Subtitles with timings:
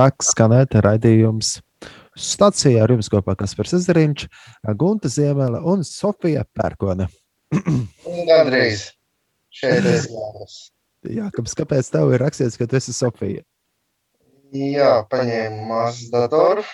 [0.00, 1.58] kā skanēt raidījums
[2.20, 4.26] Stacijā ar jums kopā Kaspars Ezeriņš,
[4.80, 7.06] Gunta Ziemela un Sofija Pērkone.
[8.28, 8.90] Gandrīz.
[9.54, 10.56] Šeit es jāras.
[11.08, 13.44] Jā, kāpēc tev ir rakstīts, ka tu esi Sofija?
[14.52, 16.64] Jā, paņēmu māsas datoru.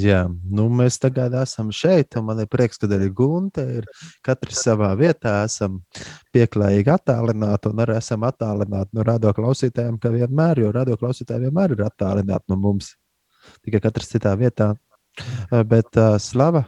[0.00, 3.88] Jā, nu mēs tagad esam šeit, un man ir prieks, ka arī Gunte ir
[4.24, 5.42] katrs savā vietā.
[5.44, 5.82] Esam
[6.32, 11.76] pieklājīgi attālināti un arī esam attālināti no radio klausītājiem, kā vienmēr, jo radio klausītāji vienmēr
[11.76, 12.94] ir attālināti no mums.
[13.60, 14.72] Tikai katrs citā vietā.
[15.68, 16.64] Bet uh, slava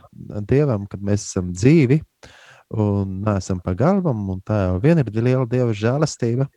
[0.50, 2.02] Dievam, kad mēs esam dzīvi
[2.77, 6.50] un neesam pa galvam, un tā jau vien ir liela Dieva žēlastība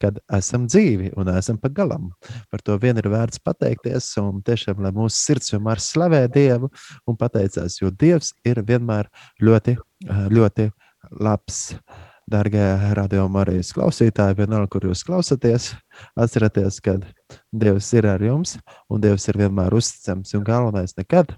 [0.00, 2.10] kad esam dzīvi un esam pa galam.
[2.50, 6.70] Par to vien ir vērts pateikties, un tiešām, lai mūsu sirds vienmēr slavē Dievu
[7.06, 9.10] un pateicās, jo Dievs ir vienmēr
[9.42, 9.76] ļoti,
[10.32, 10.70] ļoti
[11.20, 11.60] labs.
[12.30, 12.62] Darbie
[12.94, 15.72] radiokamārijas klausītāji, vienalga, kur jūs klausāties,
[16.14, 16.94] atcerieties, ka
[17.50, 18.54] Dievs ir ar jums
[18.86, 20.36] un Dievs ir vienmēr uzticams.
[20.38, 21.34] Un galvenais nekad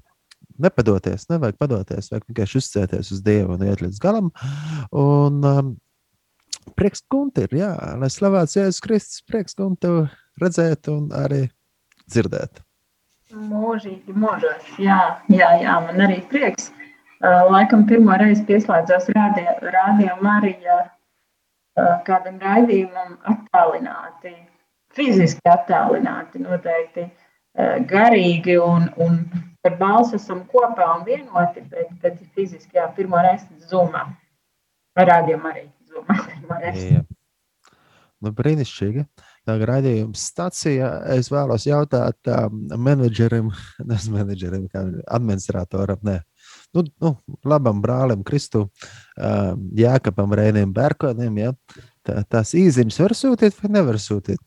[0.60, 4.28] nepadoties, nevajag padoties, vajag vienkārši uzticēties uz Dievu un iet līdz galam.
[4.92, 5.72] Un, um,
[6.78, 10.06] Prieks, Gunter, jā, lai slavēts Jēzus Kristus, prieks, Gunter,
[10.40, 11.44] redzēt un arī
[12.10, 12.62] dzirdēt.
[13.32, 15.00] Mūžīgi, mūžos, jā,
[15.32, 16.70] jā, jā, man arī prieks.
[17.22, 20.56] Laikam pirmo reizi pieslēdzos rādījumam arī
[22.06, 24.34] kādam raidījumam attālināti,
[24.92, 27.06] fiziski attālināti, noteikti
[27.88, 29.22] garīgi un, un
[29.62, 34.08] par balsu esam kopā un vienoti, bet, bet fiziski, jā, pirmo reizi zumā,
[34.98, 35.66] rādījumam arī.
[38.22, 39.02] Nu, brīnišķīgi.
[39.48, 43.48] Tā raidījuma stācijā es vēlos jautāt um, menedžerim,
[43.88, 46.20] nevis menedžerim, kā administratoram, ne.
[46.72, 47.16] Nu, nu,
[47.46, 48.68] labam brālim, Kristu,
[49.16, 51.42] um, Jākapam, Rēniem, Bērkonim.
[51.42, 51.52] Ja?
[52.06, 54.40] Tā, tās īziņas var sūtīt vai nevar sūtīt?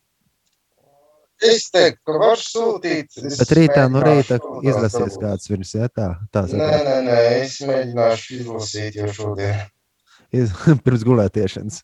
[1.44, 3.20] Es teiktu, ka var sūtīt.
[3.28, 6.14] Bet rītā no rīta izlasies kāds viņus, ja tā?
[6.32, 9.60] Nē, nē, nē, es mēģināšu izlasīt jau šodien.
[10.86, 11.82] pirms gulētiešanas.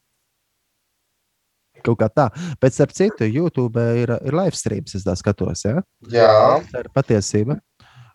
[1.82, 2.28] Kaut kā tā.
[2.62, 5.66] Bet, starp citu, YouTube ir, ir live streams, es tā skatos.
[5.66, 5.82] Ja?
[6.14, 7.58] Jā, tā ir patiesība.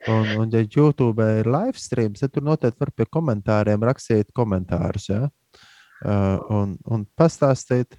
[0.06, 5.08] Un, un, ja YouTube ir live streams, tad tur noteikti var pie komentāriem rakstīt komentārus.
[5.10, 5.26] Ja?
[6.04, 7.96] Uh, un, un pastāstīt,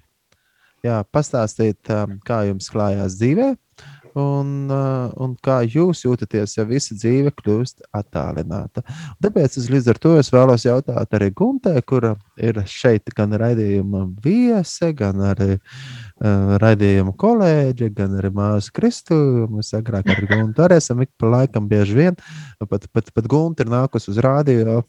[0.86, 3.68] jā, pastāstīt, um, kā jums klājās dzīvē, uh,
[4.18, 8.82] un kā jūs jūtaties, ja visa dzīve kļūst attālināta.
[9.22, 14.04] Tāpēc es līdz ar to es vēlos jautāt arī Guntē, kura ir šeit gan raidījuma
[14.24, 19.18] viese, gan arī uh, raidījuma kolēģe, gan arī māsa Kristu.
[19.52, 22.18] Mēs agrāk ar Guntu arī esam ik pa laikam bieži vien,
[22.64, 24.82] pat, pat, pat Gunta ir nākus uz rādio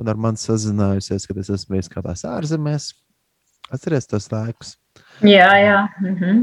[0.00, 2.90] un ar mani sazinājusies, kad es esmu bijis kādās ārzemēs.
[3.70, 4.74] Atcerieties tos laikus.
[5.22, 5.78] Jā, jā.
[6.02, 6.42] Mhm.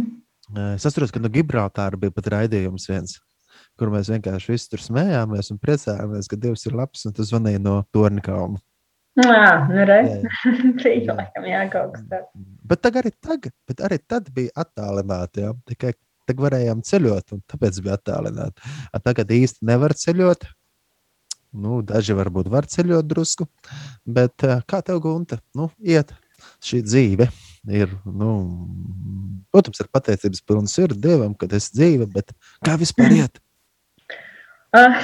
[0.56, 3.18] Es atceros, ka no Gibraltāra bija pat raidījums viens,
[3.80, 7.59] kur mēs vienkārši visi tur smējāmies un priecājāmies, ka Dievs ir labs un tas zvanīja
[7.63, 8.62] no Tornikauma.
[9.18, 10.28] Jā, nu redz,
[10.78, 12.30] bija laikam jā, kaut kas tāds.
[12.69, 15.96] Bet tagad arī tagad, bet arī tad bija attālināti, jā, tikai
[16.28, 18.75] tagad varējām ceļot un tāpēc bija attālināti.
[19.03, 20.47] Tagad īsti nevar ceļot,
[21.64, 23.50] nu, daži varbūt var ceļot drusku,
[24.06, 26.14] bet kā tev, Gunta, nu, iet
[26.64, 27.31] šī dzīve?
[27.67, 28.31] Ir, nu,
[29.51, 32.33] protams, ir pateicības pilna sirds Dievam, kad es dzīve, bet
[32.66, 33.41] kā vispār iet?
[34.75, 34.95] Uh,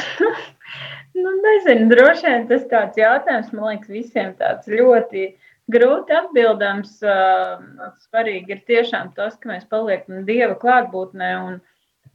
[1.23, 5.29] nu, nezinu, droši vien tas tāds jautājums, man liekas, visiem tāds ļoti
[5.73, 6.97] grūti atbildams.
[7.03, 11.61] Uh, svarīgi ir tiešām tas, ka mēs paliekam Dieva klātbūtnē un,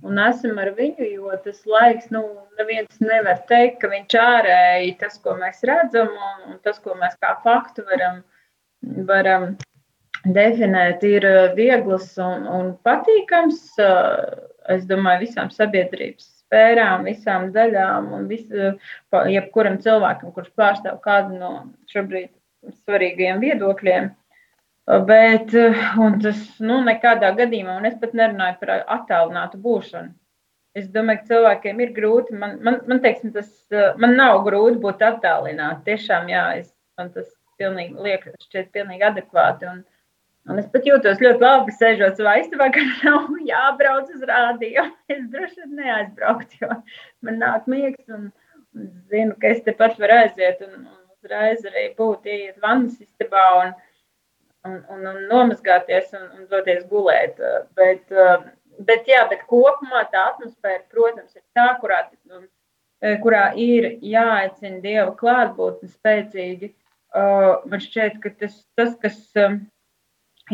[0.05, 2.25] un esam ar viņu, jo tas laiks, nu,
[2.61, 7.17] neviens nevar teikt, ka viņš ārēji tas, ko mēs redzam un, un tas, ko mēs
[7.23, 8.23] kā faktu varam,
[9.09, 9.57] varam
[10.25, 13.63] definēt, ir eh, viegls un, un patīkams.
[13.83, 14.45] Eh,
[14.75, 18.47] es domāju, visām sabiedrības sfērām, visām daļām un vis,
[19.33, 21.53] jebkuram cilvēkam, kurš pārstāv kādu no
[21.93, 22.31] šobrīd
[22.85, 24.11] svarīgajiem viedokļiem.
[25.09, 25.53] Bet
[26.25, 30.13] tas nu, nekādā gadījumā, un es pat nerunāju par attālinātu būšanu.
[30.77, 32.37] Es domāju, ka cilvēkiem ir grūti.
[32.39, 33.49] Man, man, man, teiksim, tas,
[34.01, 35.85] man nav grūti būt attālināti.
[35.91, 37.29] Tiešām, jā, es, man tas
[37.59, 39.69] pilnīgi liekas, šķiet pilnīgi adekvāti.
[39.71, 39.81] Un,
[40.49, 44.87] Un es pat jūtos ļoti labi, sēžot savā istabā, ka nav jābrauc uz rādio.
[45.13, 46.71] Es droši vien neaizbrauktu, jo
[47.27, 48.31] man nāk miegs un,
[48.77, 53.45] un zinu, ka es tepat varu aiziet un, un uzreiz arī būt iet vannas istabā
[53.61, 53.77] un,
[54.71, 57.41] un, un, un nomazgāties un, un doties gulēt.
[57.77, 58.09] Bet,
[58.89, 62.05] bet, jā, bet kopumā tā atmosfēra, protams, ir tā, kurā,
[63.25, 66.73] kurā ir jāaicina Dieva klātbūtne spēcīgi.
[67.69, 69.27] Man šķiet, ka tas, tas kas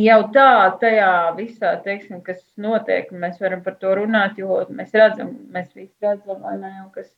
[0.00, 0.50] jau tā,
[0.81, 5.94] tajā visā, teiksim, kas notiek, mēs varam par to runāt, jo mēs redzam, mēs visi
[6.02, 7.11] redzam, ne, kas,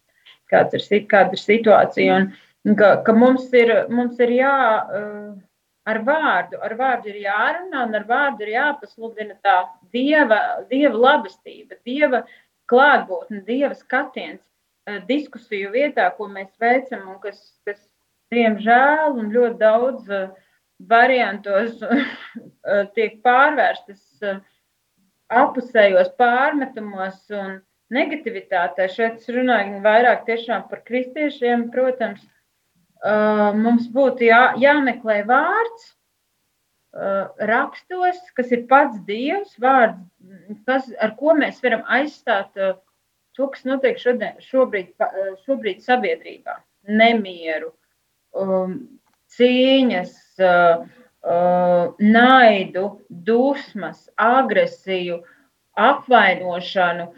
[0.51, 2.19] kāda ir, kāda ir situācija.
[2.67, 4.57] Un, ka, ka mums ir, mums ir jā,
[5.87, 9.61] ar vārdu, ar vārdu ir jārunā, un ar vārdu ir jāpasludina tā
[9.95, 10.41] dieva,
[10.71, 12.25] dieva labestība, dieva
[12.71, 14.43] klātbūtne, dieva skatiens
[15.07, 17.79] diskusiju vietā, ko mēs veicam, un kas, kas
[18.35, 20.29] diemžēl, un ļoti daudz uh,
[20.79, 21.79] variantos
[22.97, 24.37] tiek pārvērstas
[25.33, 27.59] apusējos pārmetumos un
[27.93, 28.89] negativitātē.
[28.91, 31.69] Šeit es runāju vairāk tiešām par kristiešiem.
[31.75, 32.23] Protams,
[33.57, 35.93] mums būtu jā, jāmeklē vārds
[37.51, 40.01] rakstos, kas ir pats Dievs, vārds,
[40.69, 44.95] kas, ar ko mēs varam aizstāt to, kas notiek šodien, šobrīd,
[45.45, 46.57] šobrīd sabiedrībā.
[46.89, 47.75] Nemieru,
[49.37, 50.15] cīņas,
[52.01, 55.21] naidu, dusmas, agresiju,
[55.77, 57.09] apvainošanu,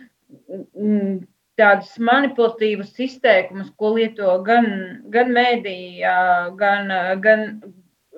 [1.59, 4.69] tādus manipulatīvus izteikumus, ko lieto gan,
[5.11, 6.17] gan mēdījā,
[6.59, 6.93] gan,
[7.25, 7.45] gan,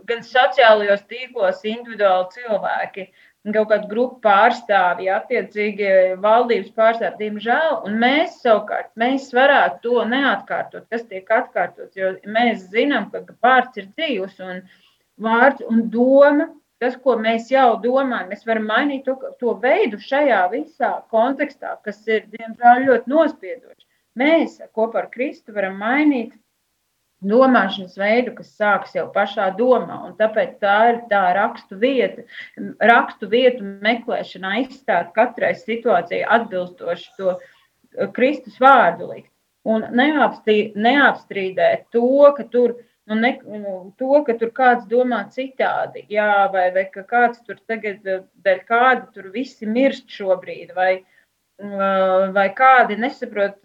[0.09, 3.09] gan sociālajos tīklos individuāli cilvēki.
[3.09, 5.89] Uh, kaut kāda grupa pārstāvji, attiecīgi
[6.21, 12.69] valdības pārstāvji, diemžēl, un mēs savukārt, mēs varētu to neatkārtot, kas tiek atkārtots, jo mēs
[12.75, 14.61] zinām, ka vārds ir dzīvs un
[15.23, 16.49] vārds un doma,
[16.81, 22.01] tas, ko mēs jau domājam, mēs varam mainīt to, to veidu šajā visā kontekstā, kas
[22.09, 23.87] ir, diemžēl, ļoti nospiedoši.
[24.21, 26.33] Mēs kopā ar Kristu varam mainīt
[27.21, 29.99] domāšanas veidu, kas sākas jau pašā domā.
[30.19, 32.25] Tāpēc tā ir tā rakstu vieta,
[32.91, 39.31] rakstu vietu meklēšana, aizstāt katrai situācijai atbilstoši to eh, Kristus vārdu likt.
[39.69, 42.79] Un neapstrīdēt to, ka tur.
[43.09, 47.57] Nu, ne, nu, to, ka tur kāds domā citādi, jā, vai, vai ka kāds tur
[47.67, 53.65] tagad, eh, dēļ kāda tur visi mirst šobrīd, vai, eh, vai kādi nesaprot,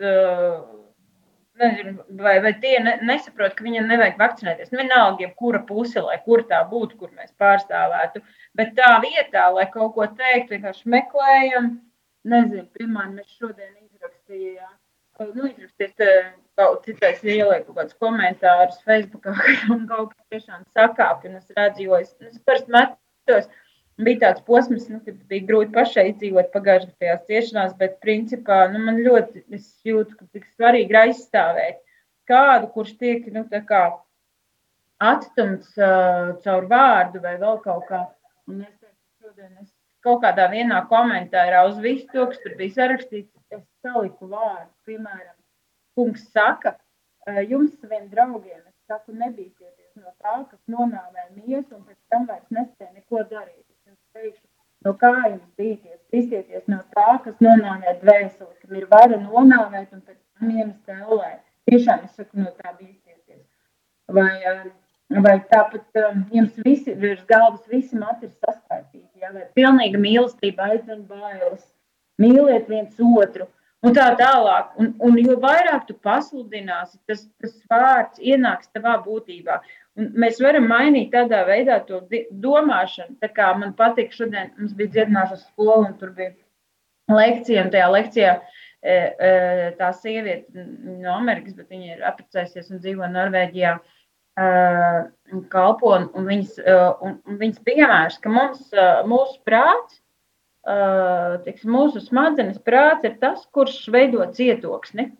[1.60, 4.72] nezinu, vai, vai tie ne, nesaprot, ka viņam nevajag vakcinēties.
[4.72, 8.24] Nu, vienalga, jebkura puse, lai kur tā būtu, kur mēs pārstāvētu.
[8.58, 11.70] Bet tā vietā, lai kaut ko teiktu, vienkārši meklējam,
[12.28, 14.74] nezinu, piemēram, mēs šodien izrakstījām.
[15.32, 16.02] Nu, izrakstīt,
[16.60, 19.36] kaut citais ieliek kaut kādus komentārus Facebookā,
[19.74, 23.50] un kaut kas tiešām sakāp, un es redzu, jo es, es parasti metos,
[24.06, 29.00] bija tāds posms, nu, kad bija grūti pašai izdzīvot pagājušajās ciešanās, bet principā nu, man
[29.04, 29.46] ļoti
[29.88, 31.84] jūtu, ka tik svarīgi ir aizstāvēt
[32.30, 33.46] kādu, kurš tiek nu,
[35.04, 38.06] atstumts uh, caur vārdu vai vēl kaut kā.
[38.48, 38.75] Un es
[39.19, 39.72] šodien es
[40.06, 44.69] kaut kādā vienā komentārā uz visu to, kas tur bija sarakstīts, es saliku vārdu.
[44.88, 45.35] Piemēram,
[45.95, 46.75] kungs saka,
[47.50, 52.51] jums saviem draugiem, es saku, nebīsieties no tā, kas nonāvē miesu un pēc tam vairs
[52.51, 53.65] nespēja neko darīt
[54.15, 54.46] teikšu,
[54.86, 60.01] no kā jums bīties, bīsieties no tā, kas nonāvē dvēseli, kam ir vara nonāvēt un
[60.05, 61.36] pēc tam iemest ellē.
[61.70, 63.43] Tiešām es saku, no tā bīsieties.
[64.15, 64.36] Vai,
[65.25, 69.34] vai tāpat um, jums visi, virs galvas visi mati ir saskaistīti, ja?
[69.34, 71.65] vai pilnīga mīlestība aizdzen bailes.
[72.22, 73.50] Mīliet viens otru,
[73.86, 74.74] un tā tālāk.
[74.82, 79.60] Un, un jo vairāk tu pasludināsi, tas, tas vārds ienāks tavā būtībā.
[80.00, 82.01] Un mēs varam mainīt tādā veidā to
[82.44, 83.18] domāšanu.
[83.24, 86.34] Tā kā man patīk, šodien mums bija dziedināšanas skola, un tur bija
[87.12, 89.34] lekcija, un tajā lekcijā e, e,
[89.80, 90.65] tā sieviete
[91.04, 93.75] no Amerikas, bet viņa ir apprecējusies un dzīvo Norvēģijā.
[93.75, 93.92] Uh,
[95.48, 96.58] kalpo, un, un, viņas,
[97.00, 98.65] un, un viņas piemērs, ka mums,
[99.08, 100.01] mūsu prāts,
[100.65, 105.12] tiks, mūsu smadzenes prāts ir tas, kurš veido cietoksni.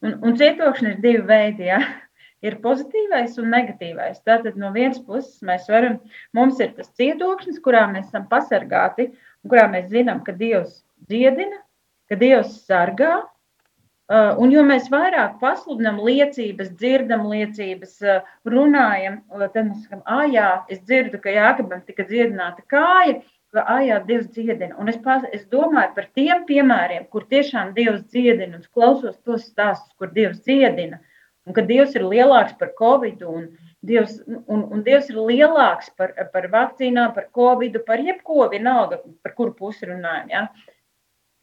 [0.00, 1.68] Un, un cietokšņi ir divi veidi.
[1.68, 1.82] Ja?
[2.46, 4.22] ir pozitīvais un negatīvais.
[4.26, 5.98] Tātad no vienas puses mēs varam,
[6.36, 9.10] mums ir tas cietokšnis, kurā mēs esam pasargāti,
[9.44, 11.60] un kurā mēs zinām, ka Dievs dziedina,
[12.10, 13.20] ka Dievs sargā.
[14.10, 19.20] Uh, un jo mēs vairāk pasludinām liecības, dzirdam liecības, uh, runājam,
[19.52, 23.20] tad mēs sakām, ah, jā, es dzirdu, ka Jākabam tika dziedināta kāja,
[23.54, 24.74] ka, ah, jā, Dievs dziedina.
[24.80, 29.48] Un es, pas, es domāju par tiem piemēriem, kur tiešām Dievs dziedina, un klausos tos
[29.50, 31.00] stāstus, kur Dievs dziedina
[31.50, 33.46] un ka Dievs ir lielāks par Covid, un
[33.86, 39.34] Dievs, un, un Dievs ir lielāks par, par vakcīnām, par Covid, par jebko, vienalga, par
[39.38, 40.28] kuru pusi runājam.
[40.34, 40.42] Ja?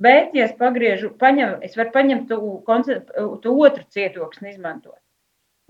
[0.04, 2.38] Bet, ja es pagriežu, paņem, es varu paņemt to,
[3.42, 5.00] to otru cietoksni, izmantot.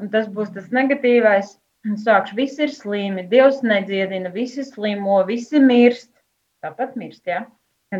[0.01, 1.55] Un tas būs tas negatīvais.
[1.87, 6.11] Sākšu, visi ir slimi, Dievs nedziedina, visi slimo, visi mirst.
[6.67, 7.23] Tāpat mirst.
[7.27, 7.45] Ja?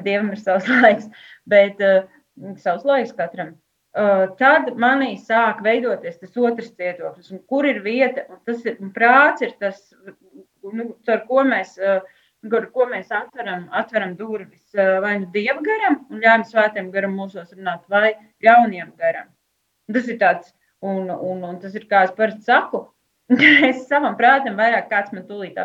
[0.03, 1.07] Dievam ir savs laiks,
[1.47, 2.03] bet uh,
[2.59, 3.55] savs laiks katram.
[3.97, 8.91] Uh, tad manī sāk veidoties tas otrs cietoklis, kur ir vieta, un tas ir un
[8.93, 9.79] prāts, ir tas,
[10.61, 12.03] nu, ar ko mēs uh,
[12.45, 17.55] ar ko mēs atveram, atveram durvis vai nu dieva garam un ļaujam svētiem garam mūsos
[17.55, 19.31] runāt, vai jauniem garam.
[19.91, 22.85] Tas ir tāds, un, un, un tas ir kā es parasti saku.
[23.69, 25.57] Es savam prātam vairāk kāds man tūlīt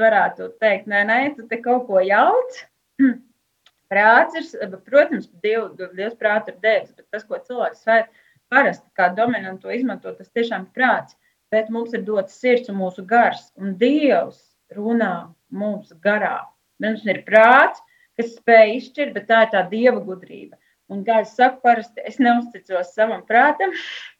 [0.00, 2.60] varētu teikt, nē, nē, tu te kaut ko jauc.
[3.92, 8.08] Prāts ir, protams, Dievs, Dievs prāts ir devis, bet tas, ko cilvēks svētā,
[8.50, 11.14] parasti kā dominantu izmanto, tas tiešām prāts.
[11.54, 14.40] Bet mums ir dots sirds un mūsu gars, un Dievs
[14.74, 16.48] runā mums garā.
[16.82, 17.78] Mums ir prāts,
[18.18, 20.58] kas spēj izšķirt, bet tā ir tā dieva gudrība.
[20.90, 23.74] Un, kā es saku, parasti es neusticos savam prātam,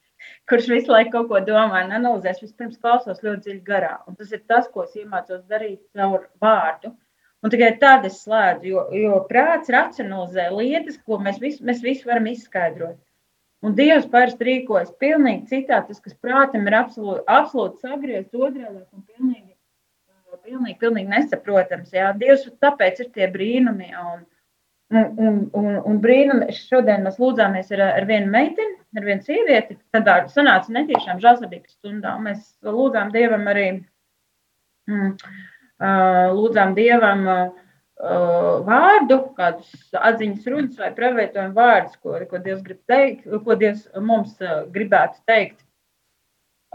[0.50, 2.43] kurš visu laiku kaut ko domā un analizēs.
[2.45, 3.97] Vispirms klausos ļoti dziļi garā.
[4.07, 6.93] Un tas ir tas, ko es iemācos darīt caur vārdu.
[7.45, 12.09] Un tikai tad es slēdzu, jo, jo prāts racionalizē lietas, ko mēs visi, mēs visi
[12.09, 12.97] varam izskaidrot.
[13.67, 15.91] Un Dievs parasti rīkojas pilnīgi citādi.
[15.91, 19.55] Tas, kas prātam ir absolūti, absolūti sagriezts otrādi un pilnīgi,
[20.47, 21.95] pilnīgi, pilnīgi nesaprotams.
[21.97, 22.12] Jā.
[22.21, 23.91] Dievs tāpēc ir tie brīnumi.
[24.03, 24.25] Un,
[24.88, 29.75] Un, un, un, un brīnumi, šodien mēs lūdzāmies ar, ar vienu meiteni, ar vienu sievieti.
[29.95, 32.12] Tad sanāca netīšām žēlsirdības stundā.
[32.23, 33.66] Mēs lūdzām Dievam arī,
[34.87, 35.11] mm,
[36.38, 37.26] lūdzām Dievam
[38.71, 44.38] vārdu, kādus atziņas runas vai pravietojumu vārdus, ko, ko Dievs grib teikt, ko Dievs mums
[44.71, 45.62] gribētu teikt.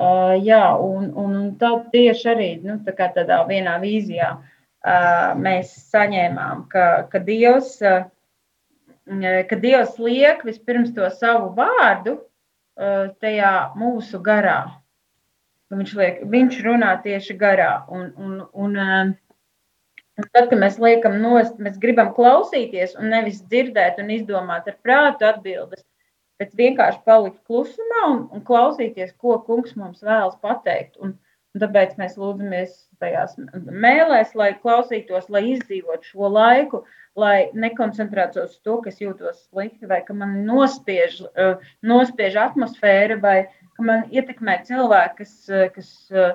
[0.02, 4.51] Uh, jā, un, un tad tieši arī nu, tā tādā vienā vīzijā uh,
[4.82, 12.18] mēs saņēmām, ka, ka, Dievs, ka Dievs liek vispirms to savu vārdu
[13.22, 14.82] tajā mūsu garā.
[15.72, 17.86] Viņš, liek, viņš runā tieši garā.
[17.88, 18.76] Un, un, un,
[20.20, 24.76] un tad, kad mēs liekam nost, mēs gribam klausīties un nevis dzirdēt un izdomāt ar
[24.84, 25.86] prātu atbildes,
[26.42, 30.98] bet vienkārši palikt klusumā un, un klausīties, ko kungs mums vēlas pateikt.
[31.00, 33.36] Un, un tāpēc mēs lūdzamies tajās
[33.68, 36.84] mēlēs, lai klausītos, lai izdzīvotu šo laiku,
[37.20, 43.36] lai nekoncentrētos uz to, kas jūtos slikti, vai ka man nospiež, uh, nospiež atmosfēra, vai
[43.76, 46.32] ka man ietekmē cilvēki, kas, uh, kas uh,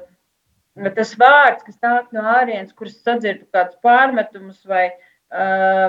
[0.99, 4.91] tas vārds, kas nāk no ārienes, kurus sadzirdu kādus pārmetumus vai,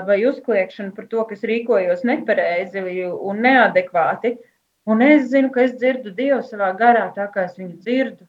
[0.08, 2.80] vai uzkliekšanu par to, kas rīkojos nepareizi
[3.12, 4.38] un neadekvāti.
[4.88, 8.24] Un es zinu, ka es dzirdu Dievu savā garā, tā kā es viņu dzirdu.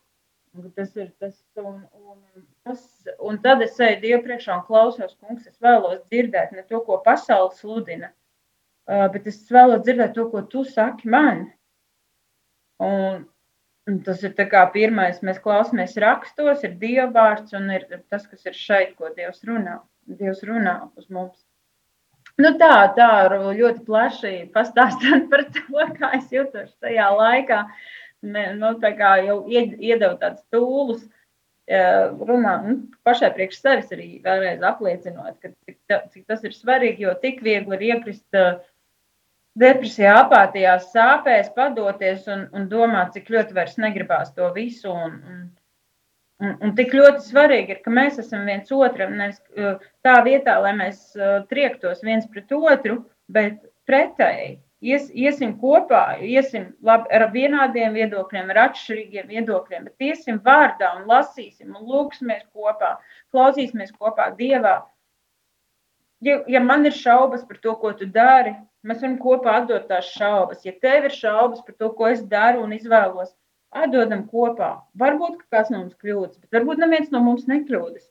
[0.76, 2.82] Tas ir tas, un, un, tas,
[3.22, 6.98] un tad es eju Dievu priekšā un klausos, kungs, es vēlos dzirdēt ne to, ko
[7.06, 8.10] pasaule sludina,
[9.14, 11.46] bet es vēlos dzirdēt to, ko tu saki man.
[12.82, 13.28] Un,
[13.92, 14.34] un tas ir
[14.74, 19.46] pirmais, mēs klausāmies rakstos, ir Dieva vārds un ir tas, kas ir šeit, ko Dievs
[19.46, 19.78] runā.
[20.10, 21.46] Dievs runā uz mums.
[22.42, 27.66] Nu tā, tā ļoti plaši pastāstīt par to, kā es jūtos tajā laikā.
[27.68, 28.74] Uh, nu,
[29.26, 31.06] jau iedeva tādus tūlus,
[31.70, 35.78] runā nu, pašai priekš sevis arī vēlreiz apliecinot, ka cik,
[36.14, 38.40] cik tas ir svarīgi, jo tik viegli ir iekrist
[39.60, 44.90] depresijā, apātijā, sāpēs, padoties un, un domāt, cik ļoti vairs negribās to visu.
[44.90, 45.44] Un, un,
[46.42, 49.42] un, un tik ļoti svarīgi ir, ka mēs esam viens otram, nevis
[50.06, 51.12] tā vietā, lai mēs
[51.52, 58.60] triektos viens pret otru, bet pretēji Ies, iesim kopā, iesim labi, ar vienādiem viedokļiem, ar
[58.70, 62.94] atšķirīgiem viedokļiem, bet iesim vārdā un lasīsim un lūgsimies kopā,
[63.36, 64.78] klausīsimies kopā Dievā.
[66.24, 68.56] Ja, ja man ir šaubas par to, ko tu dari,
[68.88, 70.64] mēs varam kopā atdot tās šaubas.
[70.64, 73.36] Ja tev ir šaubas par to, ko es daru un izvēlos,
[73.76, 74.78] atdodam kopā.
[75.00, 78.08] Varbūt kāds no mums kļūdas, bet varbūt neviens no mums nekļūdas.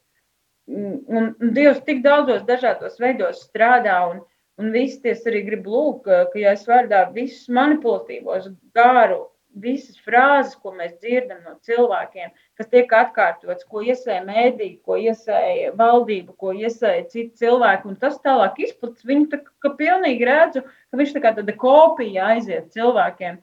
[0.69, 4.03] Un, un Dievs tik daudzos dažādos veidos strādā.
[4.13, 4.21] Un,
[4.59, 9.29] Un viss ties arī grib lūk, ka ja es vārdā visus manipulatīvos garu,
[9.63, 15.73] visas frāzes, ko mēs dzirdam no cilvēkiem, kas tiek atkārtotas, ko iesēja mēdī, ko iesēja
[15.79, 19.07] valdība, ko iesēja citi cilvēki, un tas tālāk izplatās.
[19.09, 23.41] Viņu tā kā pilnīgi redzu, ka viņš tā kā tāda kopija aiziet cilvēkiem.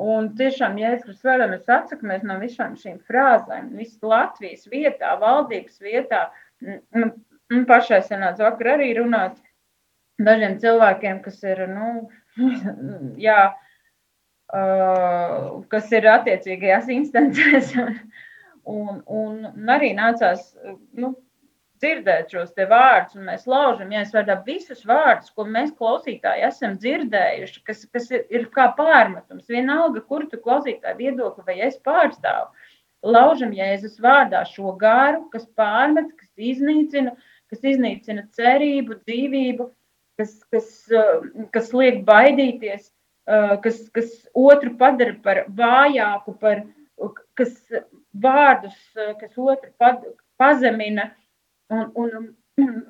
[0.00, 6.28] Un tiešām, ja es mēs atsakamies no visām šīm frāzēm, visas Latvijas vietā, valdības vietā,
[7.50, 9.36] un pašai senāts vakar arī runāt,
[10.26, 11.88] dažiem cilvēkiem, kas ir, nu,
[13.26, 13.40] jā,
[14.52, 17.74] uh, kas ir attiecīgajās instancēs.
[17.80, 17.98] Un,
[18.80, 20.52] un, un arī nācās
[21.00, 21.14] nu,
[21.80, 26.44] dzirdēt šos te vārdus, un mēs laužam, ja es vārdā visus vārdus, ko mēs klausītāji
[26.50, 29.48] esam dzirdējuši, kas, kas ir, ir kā pārmetums.
[29.48, 32.52] Vienalga, kur tu klausītāji viedokli vai es pārstāvu.
[33.00, 37.14] Laužam Jēzus vārdā šo garu, kas pārmet, kas iznīcina,
[37.48, 39.70] kas iznīcina cerību, dzīvību,
[40.20, 42.90] kas, kas, eh, kas liek baidīties,
[43.26, 46.64] eh, kas, kas otru padara par vājāku, par,
[47.38, 47.56] kas
[48.26, 50.04] vārdus, eh, kas otru pad,
[50.40, 51.10] pazemina.
[51.70, 52.34] Un, un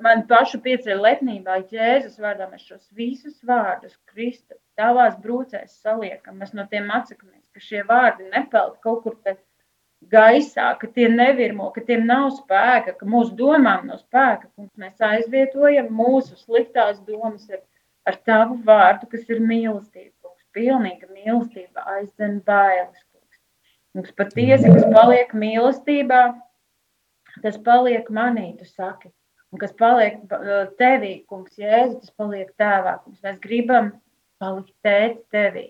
[0.02, 6.54] man pašu pieceļ lepnībā, Jēzus vārdā mēs šos visus vārdus, Kristu, tavās brūcēs saliekam, mēs
[6.56, 9.36] no tiem atsakamies, ka šie vārdi nepeld kaut kur te
[10.10, 14.50] gaisā, ka tie nevirmo, ka tiem nav spēka, ka mūsu domām nav spēka,
[14.80, 17.62] mēs aizvietojam mūsu sliktās domas ar,
[18.08, 23.40] ar tavu vārdu, kas ir mīlestība, kungs, pilnīga mīlestība aizdzen bailes, kungs.
[23.94, 26.20] Kungs, patiesi, kas paliek mīlestībā,
[27.42, 29.12] tas paliek manī, tu saki.
[29.50, 30.20] Un kas paliek
[30.78, 33.00] tevī, kungs, Jēzu, tas paliek tēvā.
[33.02, 33.90] Kungs, mēs gribam
[34.38, 35.64] palikt tēti tevī.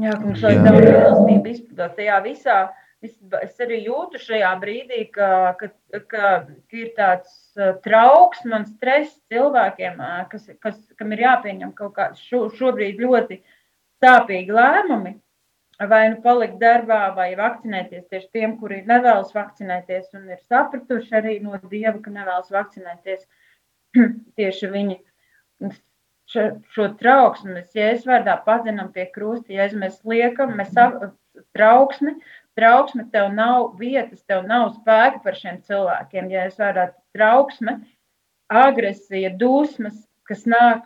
[0.00, 2.56] Jā, kungs, lai tā mīlestība izpildot tajā visā.
[3.04, 3.12] Es,
[3.42, 5.28] es arī jūtu šajā brīdī, ka,
[5.60, 7.34] ka, ka, ka ir tāds
[7.84, 10.00] trauksme un stress cilvēkiem,
[10.32, 13.42] kas, kas, kam ir jāpieņem kaut kādi šo, šobrīd ļoti
[14.02, 15.12] sāpīgi lēmumi
[15.84, 21.36] vai nu palikt darbā, vai vakcinēties tieši tiem, kuri nevēlas vakcinēties un ir sapratuši arī
[21.44, 23.26] no Dieva, ka nevēlas vakcinēties.
[24.40, 24.96] tieši viņi
[26.32, 30.72] šo, šo trauksmi mēs jēzus vārdā padzenam pie krusta, ja mēs liekam, mēs
[31.56, 32.16] trauksmi,
[32.58, 37.78] trauksme tev nav vietas, tev nav spēka par šiem cilvēkiem, ja es vārdā trauksme,
[38.50, 40.84] agresija, dusmas, kas nāk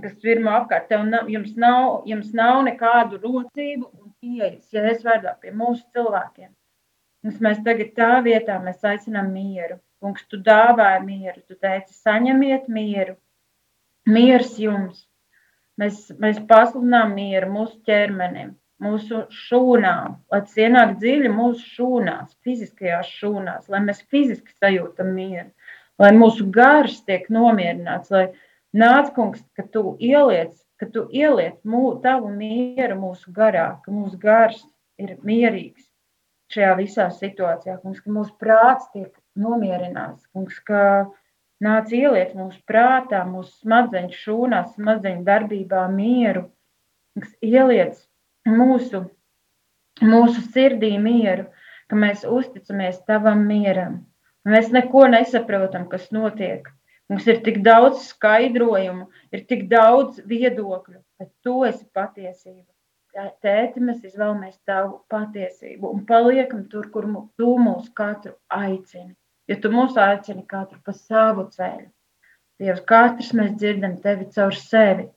[0.00, 0.88] kas virmo apkārt.
[0.88, 5.84] Tev nav, jums, nav, jums nav nekādu rocību un pieejas, ja es vārdā pie mūsu
[5.96, 6.50] cilvēkiem.
[7.22, 9.78] Mums mēs tagad tā vietā mēs aicinām mieru.
[10.02, 13.14] Kungs, tu dāvāji mieru, tu teici, saņemiet mieru.
[14.08, 15.04] Miers jums.
[15.78, 23.10] Mēs, mēs pasludinām mieru mūsu ķermenim, mūsu šūnām, lai tas ienāk dziļi mūsu šūnās, fiziskajās
[23.20, 25.50] šūnās, lai mēs fiziski sajūtam mieru,
[26.02, 28.26] lai mūsu gars tiek nomierināts, lai,
[28.72, 34.16] Nāc, kungs, ka tu ieliec, ka tu ieliec mū, tavu mieru mūsu garā, ka mūsu
[34.16, 34.62] gars
[34.96, 35.90] ir mierīgs
[36.52, 40.80] šajā visā situācijā, kungs, ka mūsu prāts tiek nomierināts, kungs, ka
[41.64, 46.46] nāc ieliec mūsu prātā, mūsu smadzeņu šūnās, smadzeņu darbībā mieru,
[47.12, 48.00] kungs, ieliec
[48.48, 49.02] mūsu,
[50.02, 51.46] mūsu sirdī mieru,
[51.88, 54.00] ka mēs uzticamies tavam mieram.
[54.48, 56.66] Mēs neko nesaprotam, kas notiek.
[57.10, 62.68] Mums ir tik daudz skaidrojumu, ir tik daudz viedokļu, bet tu esi patiesība.
[63.44, 69.12] Tēti, mēs izvēlamies tavu patiesību un paliekam tur, kur tu mūs katru aicini.
[69.50, 71.90] Ja tu mūs aicini katru pa savu ceļu,
[72.62, 75.08] Dievs, katrs mēs dzirdam tevi caur sevi.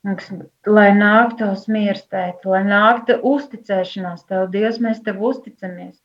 [0.00, 5.98] Lai nāk tavs miers, tēt, lai nāk uzticēšanās tev, Dievs, mēs tev uzticamies.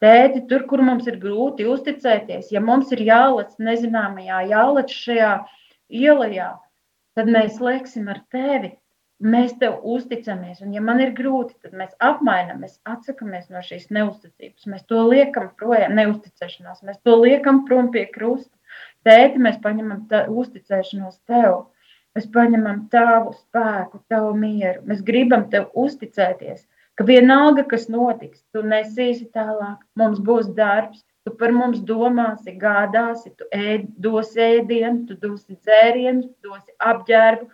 [0.00, 5.32] Tēti, tur, kur mums ir grūti uzticēties, ja mums ir jālec nezināmajā, jālec šajā
[5.92, 6.48] ielā,
[7.14, 8.72] tad mēs lieksim ar tevi.
[9.22, 13.84] Mēs tev uzticamies, un, ja man ir grūti, tad mēs apmainām, mēs atsakāmies no šīs
[13.94, 14.64] neusticības.
[14.66, 18.50] Mēs to liekam projām, neusticēšanās, mēs to liekam prom pie krusta.
[19.06, 21.68] Tēti, mēs paņemam tā, uzticēšanos tev,
[22.16, 24.82] mēs paņemam tavu spēku, tavu mieru.
[24.88, 26.66] Mēs gribam tev uzticēties
[26.98, 33.32] ka vienalga, kas notiks, tu nesīsi tālāk, mums būs darbs, tu par mums domāsi, gādāsi,
[33.38, 37.48] tu ēd, dosi ēdienu, tu dosi dzērienu, dosi apģērbu,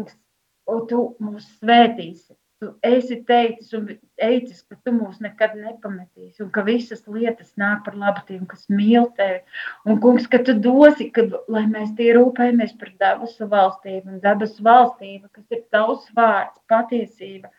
[0.00, 2.34] un tu mūs svētīsi.
[2.62, 7.82] Tu esi teicis un teicis, ka tu mūs nekad nepametīsi, un ka visas lietas nāk
[7.84, 9.42] par labu tiem, kas mīl tevi.
[9.84, 14.64] Un, kungs, ka tu dosi, ka, lai mēs tie rūpējamies par debesu valstību, un debesu
[14.64, 17.52] valstība, kas ir tavs vārds, patiesība,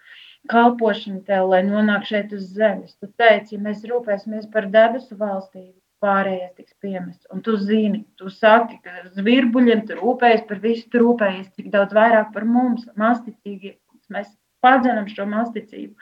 [0.50, 2.98] kalpošanu tev, lai nonāk šeit uz zemes.
[2.98, 7.30] Tu teici, ja mēs rūpēsimies par debesu valstību, pārējais tiks piemests.
[7.34, 11.94] Un tu zini, tu saki, ka zvirbuļiem tu rūpējies par visu, tu rūpējies tik daudz
[12.02, 13.78] vairāk par mums, masticīgi.
[14.10, 14.30] Mēs
[14.64, 15.94] padzenam šo masticību.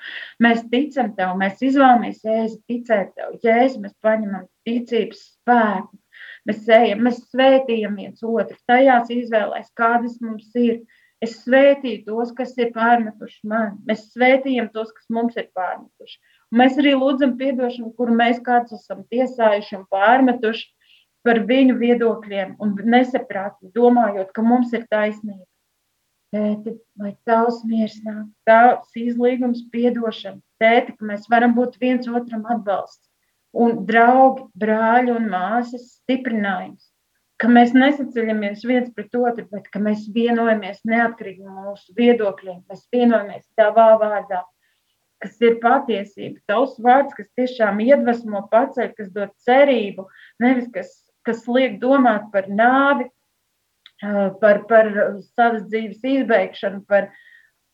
[0.43, 3.37] Mēs ticam tev, mēs izvēlamies jēzi ticēt tev.
[3.43, 5.97] Jēzi mēs paņemam ticības spēku.
[6.49, 10.83] Mēs ejam, mēs svētījam viens otru tajās izvēlēs, kādas mums ir.
[11.23, 13.77] Es svētīju tos, kas ir pārmetuši man.
[13.87, 16.19] Mēs svētījam tos, kas mums ir pārmetuši.
[16.51, 20.67] Un mēs arī lūdzam atdošanu, kuru mēs kāds esam tiesājuši un pārmetuši
[21.25, 25.47] par viņu viedokļiem un nesaprātīgi, domājot, ka mums ir taisnība.
[26.33, 32.47] Tēti, lai tavs miers nāk, tavs izlīgums, piedošana, tēti, ka mēs varam būt viens otram
[32.49, 33.05] atbalsts
[33.55, 36.89] un draugi, brāļi un māsas stiprinājums
[37.41, 42.61] ka mēs nesaceļamies viens pret otru, bet ka mēs vienojamies neatkarīgi no mūsu viedokļiem.
[42.69, 44.43] Mēs vienojamies tavā vārdā,
[45.23, 46.39] kas ir patiesība.
[46.49, 50.07] Tavs vārds, kas tiešām iedvesmo, paceļ, kas dod cerību,
[50.43, 50.93] nevis kas,
[51.27, 53.09] kas liek domāt par nāvi,
[54.01, 54.89] par, par
[55.35, 57.09] savas dzīves izbeigšanu, par,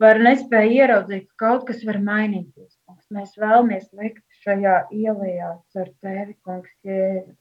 [0.02, 2.76] par nespēju ieraudzīt, ka kaut kas var mainīties.
[3.12, 7.36] Mēs vēlamies likt šajā ielā ar tevi, kungs, Jēzu.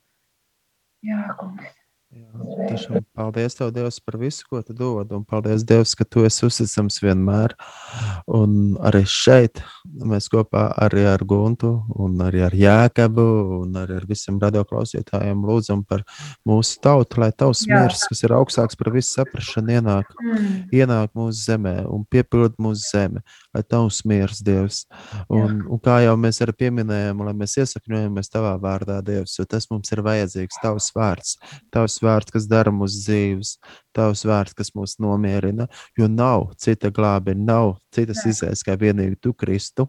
[1.01, 1.80] Jā, kungs.
[2.11, 5.13] Jā, tiešām paldies Tev, Dievs, par visu, ko Tu dod.
[5.15, 7.53] Un paldies, Dievs, ka Tu esi uzticams vienmēr.
[8.27, 9.61] Un arī šeit
[9.95, 13.27] mēs kopā arī ar Guntu, un arī ar Jēkabu,
[13.61, 16.03] un arī ar visiem radioklausītājiem lūdzam par
[16.47, 20.67] mūsu tautu, lai Tavs miers, kas ir augstāks par visu saprašanu, ienāk, Mm.
[20.75, 23.23] ienāk mūsu zemē un piepild mūsu zemi,
[23.55, 24.83] lai Tavs miers, Dievs.
[25.29, 29.67] Un, un kā jau mēs arī pieminējām, lai mēs iesakņojamies Tavā vārdā, Dievs, jo tas
[29.71, 31.35] mums ir vajadzīgs, Tavs vārds.
[31.73, 33.55] Tavs vārds, kas dara mūsu dzīves,
[33.93, 35.67] Tavs vārds, kas mūs nomierina,
[35.99, 39.87] jo nav cita glābe, nav citas izējas kā vienīgi Tu, Kristu.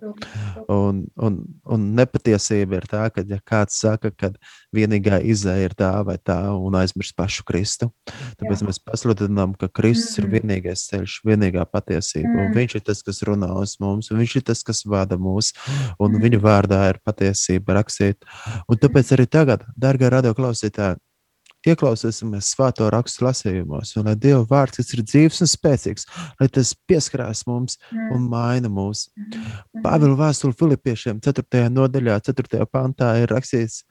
[0.68, 1.36] Un, un,
[1.70, 4.32] un nepatiesība ir tā, ka ja kāds saka, ka
[4.74, 7.92] vienīgā izēja ir tā vai tā, un aizmirst pašu Kristu.
[8.40, 8.66] Tāpēc Jā.
[8.68, 10.32] mēs pasludinām, ka Kristus ir Mhm.
[10.34, 12.48] vienīgais ceļš, vienīgā patiesība.
[12.48, 12.54] Mm.
[12.56, 15.52] viņš ir tas, kas runā uz mums, viņš ir tas, kas vada mūs,
[16.00, 16.22] un Mhm.
[16.22, 18.16] viņa vārdā ir patiesība rakstīt.
[18.68, 20.98] Un tāpēc arī tagad, darbie radioklausītāji,
[21.68, 26.06] ieklausīsimies svēto rakstu lasījumos, un lai Dieva vārds, kas ir dzīves un spēcīgs,
[26.40, 27.78] lai tas pieskarās mums
[28.12, 29.06] un maina mūs.
[29.84, 31.64] Pāvila vēstule Filipiešiem 4.
[31.72, 32.66] nodaļā, 4.
[32.72, 33.82] pantā ir rakstīts,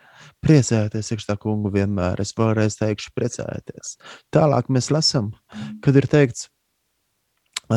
[0.44, 2.22] priecājieties, iekšā kungu vienmēr.
[2.22, 3.96] Es vēlreiz teikšu, priecājieties.
[4.36, 5.32] Tālāk mēs lasām,
[5.84, 6.51] kad ir teikts,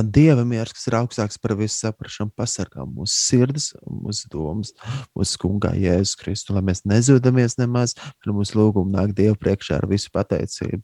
[0.02, 4.72] Dieva miers, kas ir augstāks par visu saprāšanu, pasargā mūsu sirdis, mūsu domas,
[5.14, 9.88] mūsu kungā Jēzus Kristu, lai mēs nezudamies nemaz, kad mūsu lūgumi nāk Dievu priekšā ar
[9.90, 10.82] visu pateicību.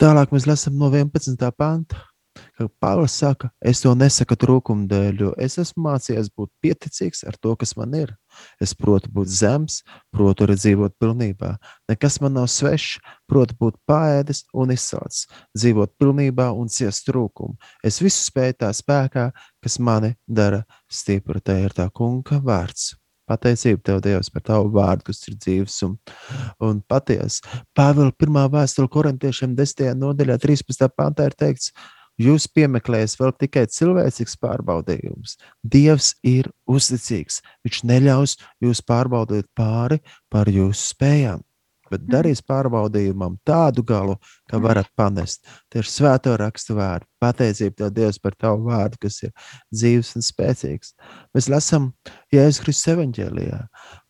[0.00, 1.50] Tālāk mēs lasām no 11.
[1.58, 2.04] panta.
[2.60, 7.38] Ka Pāvils saka, es to nesaku trūkuma dēļ, jo es esmu mācījies būt pieticīgs ar
[7.40, 8.10] to, kas man ir.
[8.60, 9.78] Es protu būt zems,
[10.12, 11.54] protu arī dzīvot pilnībā.
[11.88, 15.24] Nekas man nav svešs, protu būt pāēdis un izsalcis,
[15.56, 17.56] dzīvot pilnībā un ciest trūkumu.
[17.80, 19.30] Es visu spēju tā spēkā,
[19.64, 21.40] kas mani dara stipru.
[21.40, 22.90] Tā ir tā kunga vārds.
[23.30, 25.94] Pateicība tev, Dievs, par tavu vārdu, kas ir dzīves un,
[26.66, 27.62] un patiesa.
[27.78, 29.94] Pāvila pirmā vēstule korintiešiem 10.
[30.02, 30.90] nodaļā, 13.
[30.98, 31.70] pantā ir teikts,
[32.20, 35.38] Jūs piemeklējat vēl tikai cilvēcīgs pārbaudījums.
[35.64, 37.40] Dievs ir uzticīgs.
[37.64, 40.00] Viņš neļaus jūs pārbaudīt pāri
[40.32, 41.40] par jūsu spējām,
[41.90, 44.18] bet darīs pārbaudījumam tādu galu,
[44.50, 45.46] ka varat panest.
[45.72, 47.08] Tie ir svēto rakstu vārdi.
[47.20, 49.32] Pateicība tev, Dievs, par tavu vārdu, kas ir
[49.72, 50.94] dzīves un spēcīgs.
[51.36, 51.90] Mēs lasām
[52.34, 53.64] Jēzus Kristus evanģēlijā,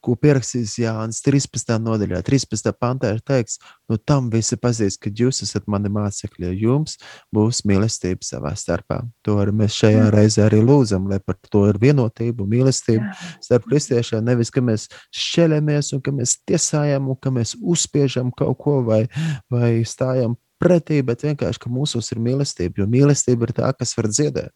[0.05, 1.77] ko pierakstījis Jānis 13.
[1.83, 2.73] nodaļā, 13.
[2.81, 3.59] pantā ir teikts,
[3.91, 6.97] no tam visi pazīst, ka jūs esat mani mācekļi, jo jums
[7.35, 9.03] būs mīlestība savā starpā.
[9.27, 10.15] To arī mēs šajā Mm.
[10.15, 14.25] reizē arī lūdzam, lai par to ir vienotība mīlestība starp kristiešiem.
[14.25, 19.09] Nevis, ka mēs šķelamies un ka mēs tiesājam un ka mēs uzspiežam kaut ko vai,
[19.51, 24.09] vai stājam pretī, bet vienkārši, ka mūsos ir mīlestība, jo mīlestība ir tā, kas var
[24.13, 24.53] dziedēt.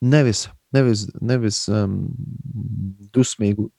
[0.00, 2.08] Nevis, nevis, nevis um,
[3.12, 3.70] dusmīgu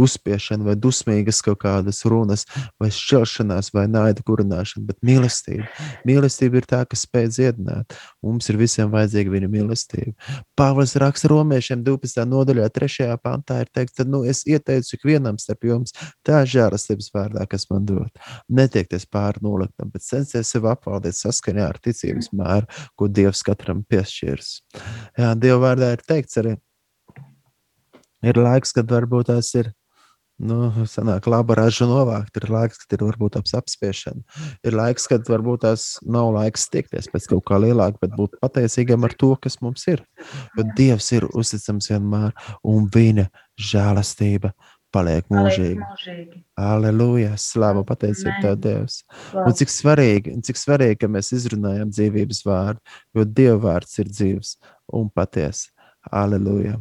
[0.00, 2.44] uzspiešana, vai dusmīgas kaut kādas runas,
[2.82, 5.66] vai šķelšanās, vai naida kurināšana, bet mīlestība.
[6.08, 7.94] Mīlestība ir tā, kas spēj dziedināt.
[8.24, 10.14] Mums ir visiem vajadzīga viņa mīlestība.
[10.58, 12.24] Pāvils raksta romiešiem 12.
[12.30, 13.08] nodaļā, 3.
[13.22, 15.94] pantā ir teikts, tad nu, es ieteicu ikvienam starp jums
[16.26, 18.10] tā žēlastības vārdā, kas man dod.
[18.48, 24.54] Netiekties pāri noliktam, bet censties sev apvaldīt saskaņā ar ticības mēru, ko Dievs katram piešķirs.
[25.20, 26.56] Jā, Dieva vārdā ir teikts arī,
[28.24, 29.72] ir laiks, kad varbūt tās ir.
[30.42, 32.34] Nu, sanāk, laba raža novākt.
[32.40, 34.24] Ir laiks, kad ir varbūt ap apspiešana.
[34.66, 39.06] Ir laiks, kad varbūt tās nav laiks tiekties pēc kaut kā lielāka, bet būt pateicīgam
[39.06, 40.02] ar to, kas mums ir.
[40.58, 42.34] Jo Dievs ir uzticams vienmēr,
[42.66, 44.50] un viņa žēlastība
[44.94, 46.42] paliek mūžīgi.
[46.58, 47.34] Aleluja!
[47.40, 48.58] Slāva pateicība tev.
[48.64, 49.00] Dievs!
[49.34, 49.48] Wow.
[49.48, 52.82] Un cik svarīgi, cik svarīgi, ka mēs izrunājam dzīvības vārdu,
[53.14, 54.56] jo Dieva vārds ir dzīves
[54.98, 55.70] un patiesa.
[56.10, 56.78] Aleluja!